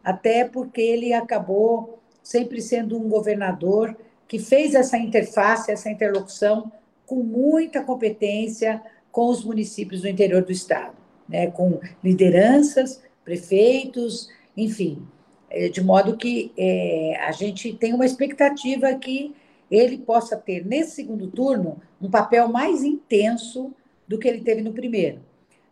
até 0.05 0.45
porque 0.45 0.81
ele 0.81 1.13
acabou 1.13 1.99
sempre 2.23 2.61
sendo 2.61 2.97
um 2.97 3.09
governador 3.09 3.97
que 4.29 4.39
fez 4.39 4.75
essa 4.75 4.97
interface, 4.97 5.71
essa 5.71 5.91
interlocução 5.91 6.71
com 7.05 7.17
muita 7.17 7.83
competência 7.83 8.81
com 9.11 9.29
os 9.29 9.45
municípios 9.45 10.03
do 10.03 10.09
interior 10.09 10.43
do 10.43 10.53
estado, 10.53 10.97
né? 11.29 11.49
com 11.49 11.79
lideranças, 12.03 13.03
prefeitos, 13.25 14.31
enfim. 14.57 15.07
É, 15.55 15.69
de 15.69 15.83
modo 15.83 16.17
que 16.17 16.51
é, 16.57 17.17
a 17.21 17.31
gente 17.31 17.75
tem 17.75 17.93
uma 17.93 18.07
expectativa 18.07 18.93
que 18.95 19.35
ele 19.71 19.99
possa 19.99 20.37
ter, 20.37 20.65
nesse 20.65 20.93
segundo 20.93 21.29
turno, 21.29 21.81
um 22.01 22.11
papel 22.11 22.49
mais 22.49 22.83
intenso 22.83 23.73
do 24.09 24.19
que 24.19 24.27
ele 24.27 24.41
teve 24.41 24.63
no 24.63 24.73
primeiro. 24.73 25.21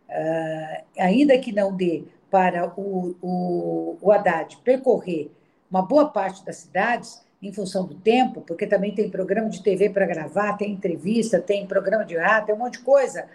Uh, 0.09 0.85
ainda 0.99 1.39
que 1.39 1.53
não 1.53 1.77
dê 1.77 2.03
para 2.31 2.73
o, 2.77 3.15
o, 3.23 3.99
o 4.01 4.13
Haddad 4.13 4.57
percorrer 4.65 5.31
uma 5.71 5.83
boa 5.83 6.09
parte 6.09 6.45
das 6.45 6.57
cidades, 6.57 7.23
em 7.43 7.53
função 7.53 7.87
do 7.87 7.95
tempo, 7.95 8.43
porque 8.43 8.67
também 8.67 8.95
tem 8.95 9.09
programa 9.09 9.49
de 9.49 9.63
TV 9.63 9.89
para 9.89 10.07
gravar, 10.07 10.59
tem 10.59 10.73
entrevista, 10.73 11.41
tem 11.41 11.67
programa 11.67 12.05
de 12.05 12.17
rádio, 12.17 12.47
tem 12.47 12.55
um 12.55 12.59
monte 12.59 12.79
de 12.79 12.85
coisa, 12.85 13.27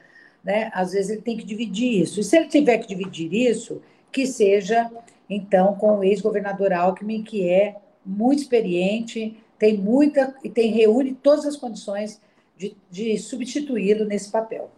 né? 0.44 0.70
Às 0.74 0.92
vezes 0.92 1.12
ele 1.12 1.22
tem 1.22 1.36
que 1.36 1.44
dividir 1.44 2.02
isso. 2.02 2.20
E 2.20 2.24
se 2.24 2.38
ele 2.38 2.48
tiver 2.48 2.78
que 2.78 2.88
dividir 2.88 3.34
isso, 3.34 3.82
que 4.12 4.28
seja 4.28 4.92
então, 5.30 5.76
com 5.76 6.00
o 6.00 6.04
ex-governador 6.04 6.74
Alckmin, 6.74 7.24
que 7.24 7.48
é 7.48 7.76
muito 8.06 8.44
experiente, 8.44 9.38
tem 9.58 9.78
muita 9.78 10.36
e 10.44 10.50
tem 10.50 10.72
reúne 10.72 11.14
todas 11.14 11.46
as 11.46 11.56
condições 11.56 12.22
de, 12.58 12.76
de 12.90 13.18
substituí-lo 13.18 14.06
nesse 14.06 14.32
papel. 14.32 14.72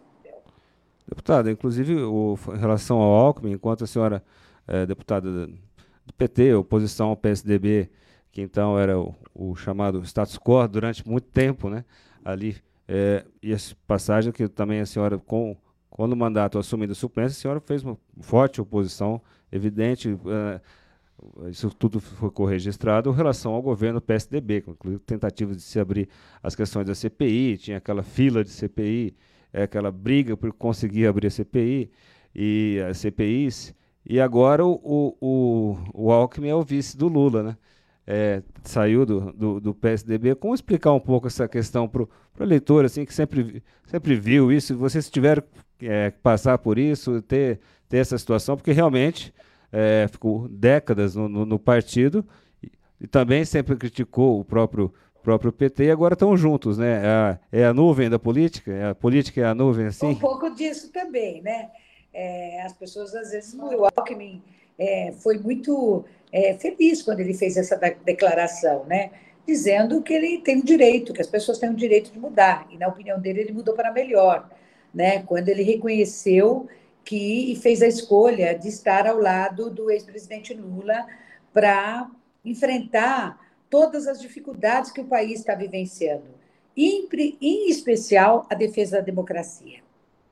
Deputada, 1.06 1.50
inclusive 1.50 1.94
o, 2.02 2.38
em 2.54 2.58
relação 2.58 2.98
ao 2.98 3.12
Alckmin, 3.12 3.52
enquanto 3.52 3.84
a 3.84 3.86
senhora 3.86 4.22
é 4.66 4.84
deputada 4.84 5.46
do 5.46 6.12
PT, 6.16 6.54
oposição 6.54 7.08
ao 7.08 7.16
PSDB, 7.16 7.90
que 8.30 8.42
então 8.42 8.78
era 8.78 8.98
o, 8.98 9.14
o, 9.34 9.56
chamado 9.56 10.02
status 10.04 10.38
quo 10.38 10.68
durante 10.68 11.08
muito 11.08 11.26
tempo, 11.28 11.70
né? 11.70 11.84
Ali, 12.22 12.56
é, 12.86 13.24
e 13.42 13.52
essa 13.52 13.74
passagem 13.86 14.32
que 14.32 14.48
também 14.48 14.80
a 14.80 14.86
senhora, 14.86 15.16
com, 15.16 15.56
quando 15.98 16.12
o 16.12 16.16
mandato 16.16 16.60
assumindo 16.60 16.92
a 16.92 16.94
suplência, 16.94 17.36
a 17.36 17.40
senhora 17.40 17.60
fez 17.60 17.82
uma 17.82 17.98
forte 18.20 18.60
oposição 18.60 19.20
evidente, 19.50 20.08
uh, 20.08 21.50
isso 21.50 21.70
tudo 21.70 21.98
foi 21.98 22.30
corregistrado 22.30 23.10
em 23.10 23.12
relação 23.12 23.52
ao 23.52 23.60
governo 23.60 24.00
PSDB, 24.00 24.62
inclusive 24.64 25.02
tentativas 25.02 25.56
de 25.56 25.64
se 25.64 25.80
abrir 25.80 26.08
as 26.40 26.54
questões 26.54 26.86
da 26.86 26.94
CPI, 26.94 27.58
tinha 27.58 27.78
aquela 27.78 28.04
fila 28.04 28.44
de 28.44 28.50
CPI, 28.50 29.16
é, 29.52 29.64
aquela 29.64 29.90
briga 29.90 30.36
por 30.36 30.52
conseguir 30.52 31.08
abrir 31.08 31.26
a 31.26 31.30
CPI 31.30 31.90
e 32.32 32.78
as 32.88 32.98
CPIs, 32.98 33.74
e 34.06 34.20
agora 34.20 34.64
o, 34.64 35.16
o, 35.20 35.76
o 35.92 36.12
Alckmin 36.12 36.46
é 36.46 36.54
o 36.54 36.62
vice 36.62 36.96
do 36.96 37.08
Lula, 37.08 37.42
né? 37.42 37.56
É, 38.10 38.42
saiu 38.62 39.04
do, 39.04 39.32
do, 39.32 39.60
do, 39.60 39.74
PSDB. 39.74 40.34
Como 40.34 40.54
explicar 40.54 40.94
um 40.94 41.00
pouco 41.00 41.26
essa 41.26 41.46
questão 41.46 41.86
para 41.86 42.04
o 42.04 42.08
eleitor, 42.40 42.86
assim, 42.86 43.04
que 43.04 43.12
sempre, 43.12 43.62
sempre 43.84 44.14
viu 44.14 44.50
isso? 44.50 44.74
Vocês 44.78 45.10
tiveram 45.10 45.42
é, 45.82 46.10
que 46.10 46.18
passar 46.18 46.56
por 46.56 46.78
isso, 46.78 47.20
ter 47.20 47.60
ter 47.88 47.98
essa 47.98 48.18
situação, 48.18 48.56
porque 48.56 48.72
realmente 48.72 49.32
é, 49.72 50.06
ficou 50.08 50.48
décadas 50.48 51.14
no, 51.14 51.28
no, 51.28 51.46
no 51.46 51.58
partido 51.58 52.24
e, 52.62 52.70
e, 53.00 53.06
também 53.06 53.44
sempre 53.44 53.76
criticou 53.76 54.40
o 54.40 54.44
próprio, 54.44 54.92
próprio 55.22 55.52
PT 55.52 55.84
e 55.84 55.90
agora 55.90 56.14
estão 56.14 56.36
juntos, 56.36 56.78
né? 56.78 57.04
É 57.04 57.08
a, 57.08 57.38
é 57.52 57.64
a 57.64 57.74
nuvem 57.74 58.10
da 58.10 58.18
política? 58.18 58.72
É 58.72 58.88
a 58.90 58.94
política 58.94 59.40
é 59.40 59.44
a 59.44 59.54
nuvem 59.54 59.86
assim? 59.86 60.06
Um 60.06 60.14
pouco 60.14 60.50
disso 60.50 60.92
também, 60.92 61.42
né? 61.42 61.70
É, 62.12 62.62
as 62.62 62.72
pessoas 62.72 63.14
às 63.14 63.30
vezes 63.30 63.54
o 63.54 63.84
Alckmin 63.84 64.42
é, 64.78 65.12
foi 65.12 65.38
muito 65.38 66.04
é, 66.32 66.54
feliz 66.54 67.02
quando 67.02 67.20
ele 67.20 67.34
fez 67.34 67.56
essa 67.56 67.76
declaração, 68.04 68.84
né? 68.84 69.10
Dizendo 69.46 70.02
que 70.02 70.12
ele 70.12 70.38
tem 70.38 70.58
o 70.58 70.64
direito, 70.64 71.12
que 71.12 71.22
as 71.22 71.26
pessoas 71.26 71.58
têm 71.58 71.70
o 71.70 71.74
direito 71.74 72.12
de 72.12 72.18
mudar. 72.18 72.66
E, 72.70 72.76
na 72.76 72.88
opinião 72.88 73.18
dele, 73.18 73.40
ele 73.40 73.52
mudou 73.52 73.74
para 73.74 73.92
melhor, 73.92 74.48
né? 74.92 75.22
Quando 75.22 75.48
ele 75.48 75.62
reconheceu 75.62 76.68
que 77.04 77.58
fez 77.62 77.80
a 77.80 77.86
escolha 77.86 78.54
de 78.58 78.68
estar 78.68 79.06
ao 79.06 79.18
lado 79.18 79.70
do 79.70 79.90
ex-presidente 79.90 80.52
Lula 80.52 81.06
para 81.54 82.10
enfrentar 82.44 83.40
todas 83.70 84.06
as 84.06 84.20
dificuldades 84.20 84.90
que 84.90 85.00
o 85.00 85.06
país 85.06 85.40
está 85.40 85.54
vivenciando, 85.54 86.28
em, 86.76 87.08
em 87.40 87.70
especial 87.70 88.46
a 88.50 88.54
defesa 88.54 88.98
da 88.98 89.02
democracia. 89.02 89.80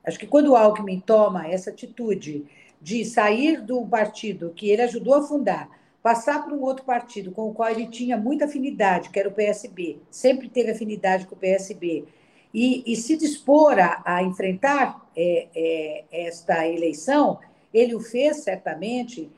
Acho 0.05 0.19
que 0.19 0.27
quando 0.27 0.51
o 0.51 0.55
Alckmin 0.55 0.99
toma 0.99 1.47
essa 1.47 1.69
atitude 1.69 2.45
de 2.81 3.03
sair 3.03 3.61
do 3.61 3.85
partido 3.85 4.53
que 4.55 4.69
ele 4.69 4.83
ajudou 4.83 5.15
a 5.15 5.23
fundar, 5.23 5.69
passar 6.01 6.43
para 6.43 6.53
um 6.53 6.61
outro 6.61 6.85
partido 6.85 7.31
com 7.31 7.49
o 7.49 7.53
qual 7.53 7.69
ele 7.69 7.87
tinha 7.87 8.17
muita 8.17 8.45
afinidade, 8.45 9.09
que 9.09 9.19
era 9.19 9.29
o 9.29 9.33
PSB, 9.33 9.97
sempre 10.09 10.49
teve 10.49 10.71
afinidade 10.71 11.25
com 11.25 11.35
o 11.35 11.37
PSB, 11.37 12.05
e, 12.53 12.83
e 12.85 12.95
se 12.95 13.17
dispor 13.17 13.77
a, 13.77 14.01
a 14.05 14.23
enfrentar 14.23 15.05
é, 15.15 15.47
é, 15.55 16.03
esta 16.27 16.67
eleição, 16.67 17.39
ele 17.73 17.93
o 17.93 17.99
fez 17.99 18.37
certamente 18.37 19.29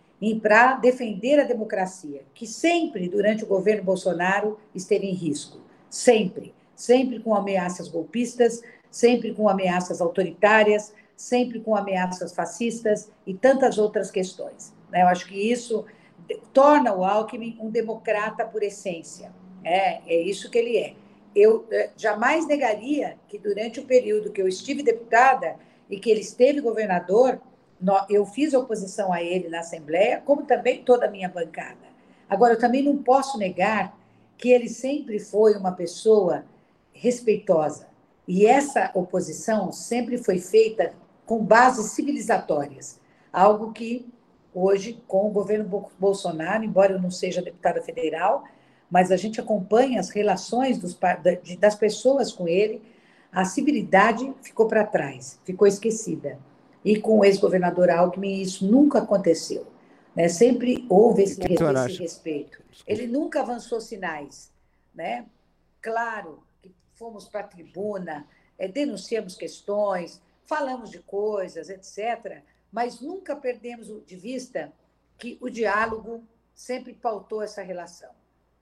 para 0.42 0.76
defender 0.76 1.40
a 1.40 1.44
democracia, 1.44 2.22
que 2.34 2.46
sempre, 2.46 3.08
durante 3.08 3.44
o 3.44 3.48
governo 3.48 3.84
Bolsonaro, 3.84 4.60
esteve 4.76 5.08
em 5.08 5.14
risco. 5.14 5.60
Sempre. 5.90 6.54
Sempre 6.76 7.20
com 7.20 7.34
ameaças 7.36 7.88
golpistas, 7.88 8.62
sempre 8.92 9.34
com 9.34 9.50
ameaças 9.50 10.02
autoritárias, 10.02 10.94
sempre 11.16 11.60
com 11.60 11.76
ameaças 11.76 12.34
fascistas 12.34 13.10
e 13.26 13.34
tantas 13.34 13.78
outras 13.78 14.10
questões. 14.10 14.74
Né? 14.90 15.02
Eu 15.02 15.08
acho 15.08 15.28
que 15.28 15.36
isso 15.36 15.86
torna 16.54 16.94
o 16.94 17.04
Alckmin 17.04 17.58
um 17.60 17.70
democrata 17.70 18.46
por 18.46 18.64
essência. 18.64 19.32
É, 19.64 20.02
é 20.08 20.22
isso 20.22 20.50
que 20.50 20.58
ele 20.58 20.78
é. 20.78 20.94
Eu 21.36 21.66
eh, 21.72 21.90
jamais 21.96 22.48
negaria 22.48 23.18
que, 23.28 23.38
durante 23.38 23.80
o 23.80 23.86
período 23.86 24.32
que 24.32 24.42
eu 24.42 24.48
estive 24.48 24.84
deputada 24.84 25.56
e 25.90 26.00
que 26.00 26.10
ele 26.10 26.22
esteve 26.22 26.62
governador, 26.62 27.40
eu 28.10 28.26
fiz 28.26 28.54
oposição 28.54 29.14
a 29.14 29.22
ele 29.22 29.48
na 29.48 29.60
Assembleia, 29.60 30.22
como 30.26 30.44
também 30.44 30.84
toda 30.84 31.06
a 31.06 31.12
minha 31.12 31.30
bancada. 31.30 31.88
Agora, 32.30 32.54
eu 32.54 32.60
também 32.60 32.84
não 32.84 32.98
posso 32.98 33.38
negar 33.38 33.98
que 34.38 34.50
ele 34.50 34.70
sempre 34.70 35.20
foi 35.20 35.56
uma 35.56 35.72
pessoa 35.72 36.46
respeitosa. 36.94 37.88
E 38.28 38.46
essa 38.46 38.92
oposição 38.94 39.72
sempre 39.72 40.18
foi 40.18 40.40
feita 40.40 40.94
com 41.26 41.44
bases 41.44 41.92
civilizatórias, 41.92 43.00
algo 43.32 43.72
que 43.72 44.08
hoje, 44.54 45.02
com 45.08 45.28
o 45.28 45.32
governo 45.32 45.90
Bolsonaro, 45.98 46.64
embora 46.64 46.94
eu 46.94 47.02
não 47.02 47.12
seja 47.12 47.42
deputada 47.42 47.82
federal, 47.82 48.44
mas 48.90 49.12
a 49.12 49.18
gente 49.18 49.40
acompanha 49.40 50.00
as 50.00 50.10
relações 50.10 50.78
dos, 50.78 50.98
das 51.60 51.76
pessoas 51.76 52.32
com 52.32 52.48
ele, 52.48 52.82
a 53.32 53.46
civilidade 53.46 54.34
ficou 54.42 54.68
para 54.68 54.84
trás, 54.84 55.40
ficou 55.44 55.68
esquecida. 55.68 56.40
E 56.84 57.00
com 57.00 57.20
o 57.20 57.26
ex-governador 57.26 57.90
Alckmin 57.90 58.42
isso 58.42 58.66
nunca 58.66 59.00
aconteceu. 59.00 59.68
Né? 60.16 60.28
Sempre 60.28 60.86
houve 60.90 61.24
esse, 61.24 61.40
esse 61.42 62.02
respeito. 62.02 62.64
Ele 62.88 63.06
nunca 63.06 63.42
avançou 63.42 63.80
sinais. 63.80 64.52
Né? 64.96 65.26
Claro 65.82 66.42
que 66.62 66.74
fomos 66.96 67.28
para 67.28 67.42
a 67.42 67.48
tribuna, 67.48 68.26
é, 68.58 68.68
denunciamos 68.68 69.36
questões, 69.36 70.22
falamos 70.46 70.90
de 70.90 71.00
coisas, 71.00 71.70
etc., 71.70 72.42
mas 72.72 73.02
nunca 73.02 73.36
perdemos 73.36 73.88
de 74.06 74.16
vista 74.16 74.72
que 75.18 75.38
o 75.42 75.50
diálogo 75.50 76.24
sempre 76.54 76.94
pautou 76.94 77.42
essa 77.42 77.62
relação. 77.62 78.12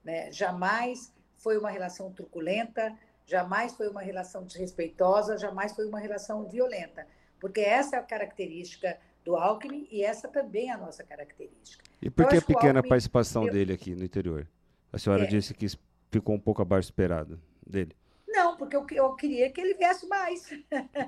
Né? 0.03 0.31
Jamais 0.31 1.13
foi 1.35 1.57
uma 1.57 1.69
relação 1.69 2.11
truculenta, 2.11 2.97
jamais 3.25 3.73
foi 3.73 3.89
uma 3.89 4.01
relação 4.01 4.43
desrespeitosa, 4.43 5.37
jamais 5.37 5.73
foi 5.73 5.85
uma 5.87 5.99
relação 5.99 6.47
violenta 6.47 7.05
porque 7.39 7.61
essa 7.61 7.95
é 7.95 7.99
a 7.99 8.03
característica 8.03 8.97
do 9.23 9.35
Alckmin 9.35 9.87
e 9.91 10.03
essa 10.03 10.27
também 10.27 10.69
é 10.69 10.73
a 10.73 10.77
nossa 10.77 11.03
característica. 11.03 11.83
E 12.01 12.09
por 12.09 12.27
que 12.27 12.37
a 12.37 12.41
pequena 12.41 12.79
Alckmin, 12.79 12.89
participação 12.89 13.45
dele 13.45 13.73
aqui 13.73 13.95
no 13.95 14.03
interior? 14.03 14.47
A 14.91 14.97
senhora 14.97 15.23
é. 15.23 15.27
disse 15.27 15.53
que 15.53 15.67
ficou 16.11 16.35
um 16.35 16.39
pouco 16.39 16.61
abaixo 16.61 16.87
esperado 16.87 17.39
dele. 17.65 17.95
Porque 18.57 18.75
eu, 18.75 18.85
eu 18.91 19.13
queria 19.15 19.49
que 19.49 19.61
ele 19.61 19.73
viesse 19.73 20.07
mais. 20.07 20.51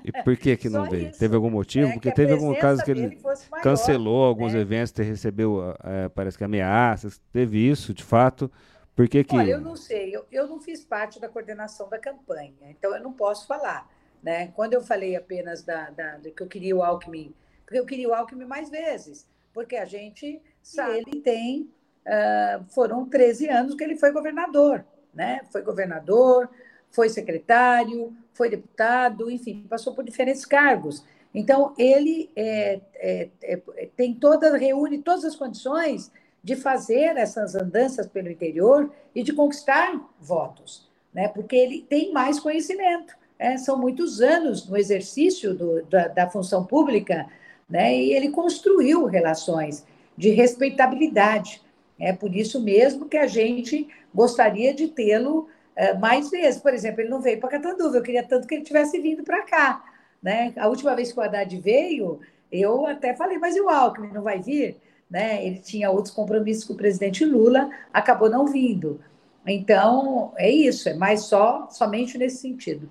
E 0.04 0.22
por 0.24 0.36
que 0.36 0.56
que 0.56 0.68
não 0.70 0.88
veio? 0.88 1.08
Isso. 1.08 1.18
Teve 1.18 1.34
algum 1.34 1.50
motivo? 1.50 1.88
É, 1.88 1.92
porque 1.92 2.12
teve 2.12 2.32
algum 2.32 2.54
caso 2.54 2.84
que 2.84 2.90
ele 2.90 3.20
maior, 3.22 3.62
cancelou 3.62 4.24
alguns 4.24 4.54
né? 4.54 4.60
eventos, 4.60 4.92
recebeu, 4.96 5.74
é, 5.82 6.08
parece 6.08 6.38
que 6.38 6.44
ameaças, 6.44 7.20
teve 7.32 7.58
isso, 7.58 7.92
de 7.92 8.04
fato. 8.04 8.50
Por 8.94 9.08
que 9.08 9.24
que... 9.24 9.36
Olha, 9.36 9.52
eu 9.52 9.60
não 9.60 9.76
sei, 9.76 10.14
eu, 10.14 10.26
eu 10.30 10.46
não 10.46 10.60
fiz 10.60 10.84
parte 10.84 11.20
da 11.20 11.28
coordenação 11.28 11.88
da 11.88 11.98
campanha, 11.98 12.52
então 12.68 12.94
eu 12.94 13.02
não 13.02 13.12
posso 13.12 13.46
falar. 13.46 13.88
Né? 14.22 14.48
Quando 14.48 14.74
eu 14.74 14.82
falei 14.82 15.16
apenas 15.16 15.62
da, 15.62 15.90
da, 15.90 16.18
de 16.18 16.30
que 16.30 16.42
eu 16.42 16.46
queria 16.46 16.76
o 16.76 16.82
Alckmin, 16.82 17.34
porque 17.64 17.78
eu 17.78 17.86
queria 17.86 18.08
o 18.08 18.14
Alckmin 18.14 18.44
mais 18.44 18.68
vezes, 18.68 19.26
porque 19.54 19.76
a 19.76 19.84
gente 19.84 20.42
sabe, 20.62 20.98
ele 20.98 21.20
tem, 21.20 21.70
uh, 22.06 22.64
foram 22.74 23.08
13 23.08 23.48
anos 23.48 23.74
que 23.74 23.82
ele 23.82 23.96
foi 23.96 24.12
governador, 24.12 24.84
né? 25.14 25.40
Foi 25.50 25.62
governador, 25.62 26.50
foi 26.90 27.08
secretário, 27.08 28.12
foi 28.32 28.50
deputado, 28.50 29.30
enfim, 29.30 29.66
passou 29.68 29.94
por 29.94 30.04
diferentes 30.04 30.44
cargos. 30.44 31.04
Então, 31.34 31.74
ele 31.78 32.30
é, 32.34 32.80
é, 32.94 33.28
é, 33.42 33.88
tem 33.96 34.14
toda, 34.14 34.56
reúne 34.56 34.98
todas 34.98 35.24
as 35.24 35.36
condições 35.36 36.10
de 36.42 36.56
fazer 36.56 37.16
essas 37.16 37.54
andanças 37.54 38.06
pelo 38.06 38.30
interior 38.30 38.90
e 39.14 39.22
de 39.22 39.32
conquistar 39.32 40.00
votos, 40.18 40.88
né? 41.12 41.28
porque 41.28 41.54
ele 41.54 41.82
tem 41.88 42.12
mais 42.12 42.40
conhecimento 42.40 43.14
é, 43.40 43.56
são 43.56 43.78
muitos 43.78 44.20
anos 44.20 44.68
no 44.68 44.76
exercício 44.76 45.54
do, 45.54 45.82
da, 45.86 46.08
da, 46.08 46.28
função 46.28 46.62
pública, 46.62 47.26
né, 47.66 47.96
e 47.96 48.12
ele 48.12 48.28
construiu 48.28 49.06
relações 49.06 49.86
de 50.14 50.28
respeitabilidade. 50.28 51.62
É 51.98 52.12
por 52.12 52.36
isso 52.36 52.60
mesmo 52.60 53.08
que 53.08 53.16
a 53.16 53.26
gente 53.26 53.88
gostaria 54.14 54.74
de 54.74 54.88
tê-lo 54.88 55.48
mais 55.94 56.30
vezes. 56.30 56.60
Por 56.60 56.74
exemplo, 56.74 57.00
ele 57.00 57.08
não 57.08 57.20
veio 57.20 57.40
para 57.40 57.50
Catanduva, 57.50 57.96
eu 57.96 58.02
queria 58.02 58.22
tanto 58.22 58.46
que 58.46 58.54
ele 58.54 58.64
tivesse 58.64 59.00
vindo 59.00 59.22
para 59.22 59.42
cá. 59.42 59.84
Né? 60.22 60.52
A 60.56 60.68
última 60.68 60.94
vez 60.94 61.12
que 61.12 61.18
o 61.18 61.22
Haddad 61.22 61.58
veio, 61.60 62.20
eu 62.52 62.86
até 62.86 63.14
falei, 63.14 63.38
mas 63.38 63.56
e 63.56 63.60
o 63.60 63.68
Alckmin 63.68 64.12
não 64.12 64.22
vai 64.22 64.40
vir? 64.40 64.76
Né? 65.08 65.44
Ele 65.44 65.58
tinha 65.58 65.90
outros 65.90 66.14
compromissos 66.14 66.64
com 66.64 66.74
o 66.74 66.76
presidente 66.76 67.24
Lula, 67.24 67.70
acabou 67.92 68.28
não 68.28 68.46
vindo. 68.46 69.00
Então, 69.46 70.32
é 70.36 70.50
isso, 70.50 70.88
é 70.88 70.94
mais 70.94 71.22
só, 71.22 71.68
somente 71.70 72.18
nesse 72.18 72.38
sentido. 72.38 72.90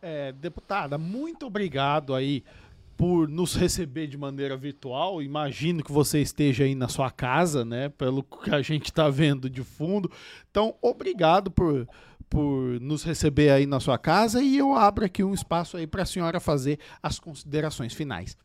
É, 0.00 0.32
deputada, 0.32 0.98
muito 0.98 1.46
obrigado 1.46 2.14
aí 2.14 2.44
por 2.96 3.28
nos 3.28 3.54
receber 3.54 4.06
de 4.06 4.16
maneira 4.16 4.56
virtual. 4.56 5.22
Imagino 5.22 5.82
que 5.82 5.92
você 5.92 6.20
esteja 6.20 6.64
aí 6.64 6.74
na 6.74 6.88
sua 6.88 7.10
casa, 7.10 7.64
né? 7.64 7.88
Pelo 7.88 8.22
que 8.22 8.54
a 8.54 8.62
gente 8.62 8.86
está 8.86 9.08
vendo 9.08 9.50
de 9.50 9.62
fundo. 9.62 10.10
Então, 10.50 10.74
obrigado 10.80 11.50
por, 11.50 11.88
por 12.28 12.80
nos 12.80 13.02
receber 13.04 13.50
aí 13.50 13.66
na 13.66 13.80
sua 13.80 13.98
casa 13.98 14.42
e 14.42 14.56
eu 14.56 14.74
abro 14.74 15.04
aqui 15.04 15.22
um 15.22 15.34
espaço 15.34 15.76
aí 15.76 15.86
para 15.86 16.02
a 16.02 16.06
senhora 16.06 16.40
fazer 16.40 16.78
as 17.02 17.18
considerações 17.18 17.92
finais. 17.94 18.36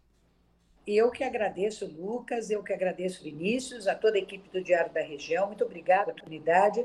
Eu 0.85 1.11
que 1.11 1.23
agradeço, 1.23 1.85
Lucas, 1.85 2.49
eu 2.49 2.63
que 2.63 2.73
agradeço, 2.73 3.23
Vinícius, 3.23 3.87
a 3.87 3.93
toda 3.93 4.17
a 4.17 4.19
equipe 4.19 4.49
do 4.49 4.63
Diário 4.63 4.91
da 4.91 5.01
Região. 5.01 5.45
Muito 5.45 5.63
obrigada 5.63 6.11
oportunidade. 6.11 6.83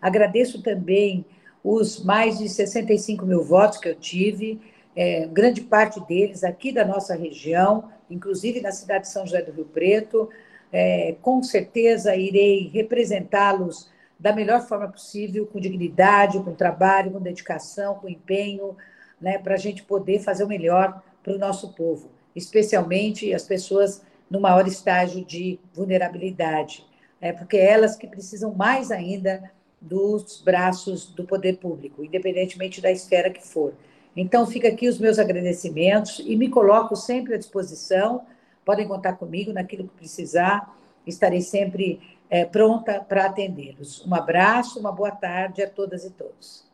Agradeço 0.00 0.62
também 0.62 1.24
os 1.64 2.04
mais 2.04 2.38
de 2.38 2.48
65 2.48 3.24
mil 3.24 3.42
votos 3.42 3.78
que 3.78 3.88
eu 3.88 3.94
tive, 3.94 4.60
é, 4.96 5.26
grande 5.26 5.60
parte 5.60 6.00
deles 6.06 6.42
aqui 6.42 6.72
da 6.72 6.84
nossa 6.84 7.14
região, 7.14 7.90
inclusive 8.10 8.60
na 8.60 8.72
cidade 8.72 9.04
de 9.04 9.10
São 9.10 9.26
José 9.26 9.42
do 9.42 9.52
Rio 9.52 9.66
Preto. 9.66 10.30
É, 10.72 11.14
com 11.20 11.42
certeza 11.42 12.16
irei 12.16 12.70
representá-los 12.72 13.90
da 14.18 14.32
melhor 14.32 14.66
forma 14.66 14.88
possível, 14.88 15.46
com 15.46 15.60
dignidade, 15.60 16.42
com 16.42 16.54
trabalho, 16.54 17.12
com 17.12 17.20
dedicação, 17.20 17.96
com 17.96 18.08
empenho, 18.08 18.76
né, 19.20 19.38
para 19.38 19.54
a 19.54 19.58
gente 19.58 19.82
poder 19.82 20.20
fazer 20.20 20.44
o 20.44 20.48
melhor 20.48 21.02
para 21.22 21.34
o 21.34 21.38
nosso 21.38 21.74
povo, 21.74 22.10
especialmente 22.34 23.32
as 23.34 23.44
pessoas 23.44 24.02
no 24.30 24.40
maior 24.40 24.66
estágio 24.66 25.24
de 25.24 25.58
vulnerabilidade, 25.72 26.84
é, 27.20 27.32
porque 27.32 27.56
é 27.56 27.72
elas 27.72 27.96
que 27.96 28.06
precisam 28.06 28.54
mais 28.54 28.90
ainda 28.90 29.50
dos 29.80 30.42
braços 30.42 31.06
do 31.06 31.24
poder 31.24 31.58
público, 31.58 32.04
independentemente 32.04 32.80
da 32.80 32.90
esfera 32.90 33.30
que 33.30 33.46
for. 33.46 33.74
Então, 34.16 34.46
fica 34.46 34.68
aqui 34.68 34.88
os 34.88 34.98
meus 34.98 35.18
agradecimentos 35.18 36.20
e 36.24 36.34
me 36.36 36.48
coloco 36.48 36.96
sempre 36.96 37.34
à 37.34 37.38
disposição. 37.38 38.26
Podem 38.64 38.88
contar 38.88 39.14
comigo 39.14 39.52
naquilo 39.52 39.86
que 39.86 39.94
precisar, 39.94 40.74
estarei 41.06 41.42
sempre 41.42 42.00
é, 42.30 42.44
pronta 42.44 43.00
para 43.00 43.26
atendê-los. 43.26 44.04
Um 44.06 44.14
abraço, 44.14 44.80
uma 44.80 44.90
boa 44.90 45.10
tarde 45.10 45.62
a 45.62 45.68
todas 45.68 46.04
e 46.04 46.10
todos. 46.10 46.64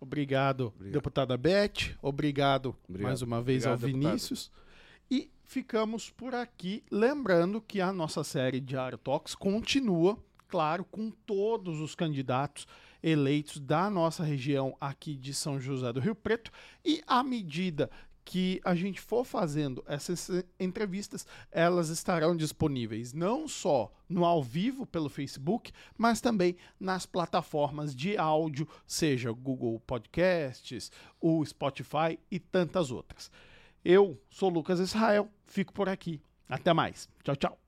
Obrigado, 0.00 0.72
Obrigado. 0.74 0.92
deputada 0.92 1.36
Beth. 1.36 1.96
Obrigado, 2.02 2.76
Obrigado. 2.88 3.08
mais 3.08 3.22
uma 3.22 3.40
vez 3.40 3.64
Obrigado, 3.64 3.82
ao 3.82 3.88
Vinícius. 3.88 4.50
Deputado. 4.50 4.66
E 5.10 5.30
ficamos 5.44 6.10
por 6.10 6.34
aqui. 6.34 6.82
Lembrando 6.90 7.60
que 7.60 7.80
a 7.80 7.92
nossa 7.92 8.22
série 8.22 8.60
Diário 8.60 8.98
Talks 8.98 9.34
continua 9.34 10.18
claro, 10.48 10.84
com 10.84 11.10
todos 11.10 11.80
os 11.80 11.94
candidatos 11.94 12.66
eleitos 13.06 13.60
da 13.60 13.88
nossa 13.88 14.24
região 14.24 14.76
aqui 14.80 15.16
de 15.16 15.32
São 15.32 15.60
José 15.60 15.92
do 15.92 16.00
Rio 16.00 16.14
Preto. 16.14 16.50
E 16.84 17.00
à 17.06 17.22
medida 17.22 17.88
que 18.24 18.60
a 18.64 18.74
gente 18.74 19.00
for 19.00 19.24
fazendo 19.24 19.84
essas 19.86 20.28
entrevistas, 20.58 21.24
elas 21.52 21.88
estarão 21.88 22.36
disponíveis 22.36 23.12
não 23.12 23.46
só 23.46 23.92
no 24.08 24.24
ao 24.24 24.42
vivo 24.42 24.84
pelo 24.84 25.08
Facebook, 25.08 25.70
mas 25.96 26.20
também 26.20 26.56
nas 26.80 27.06
plataformas 27.06 27.94
de 27.94 28.18
áudio, 28.18 28.68
seja 28.84 29.30
Google 29.30 29.80
Podcasts, 29.86 30.90
o 31.20 31.44
Spotify 31.46 32.18
e 32.28 32.40
tantas 32.40 32.90
outras. 32.90 33.30
Eu 33.84 34.20
sou 34.28 34.48
Lucas 34.48 34.80
Israel, 34.80 35.30
fico 35.46 35.72
por 35.72 35.88
aqui. 35.88 36.20
Até 36.48 36.72
mais. 36.72 37.08
Tchau, 37.22 37.36
tchau. 37.36 37.65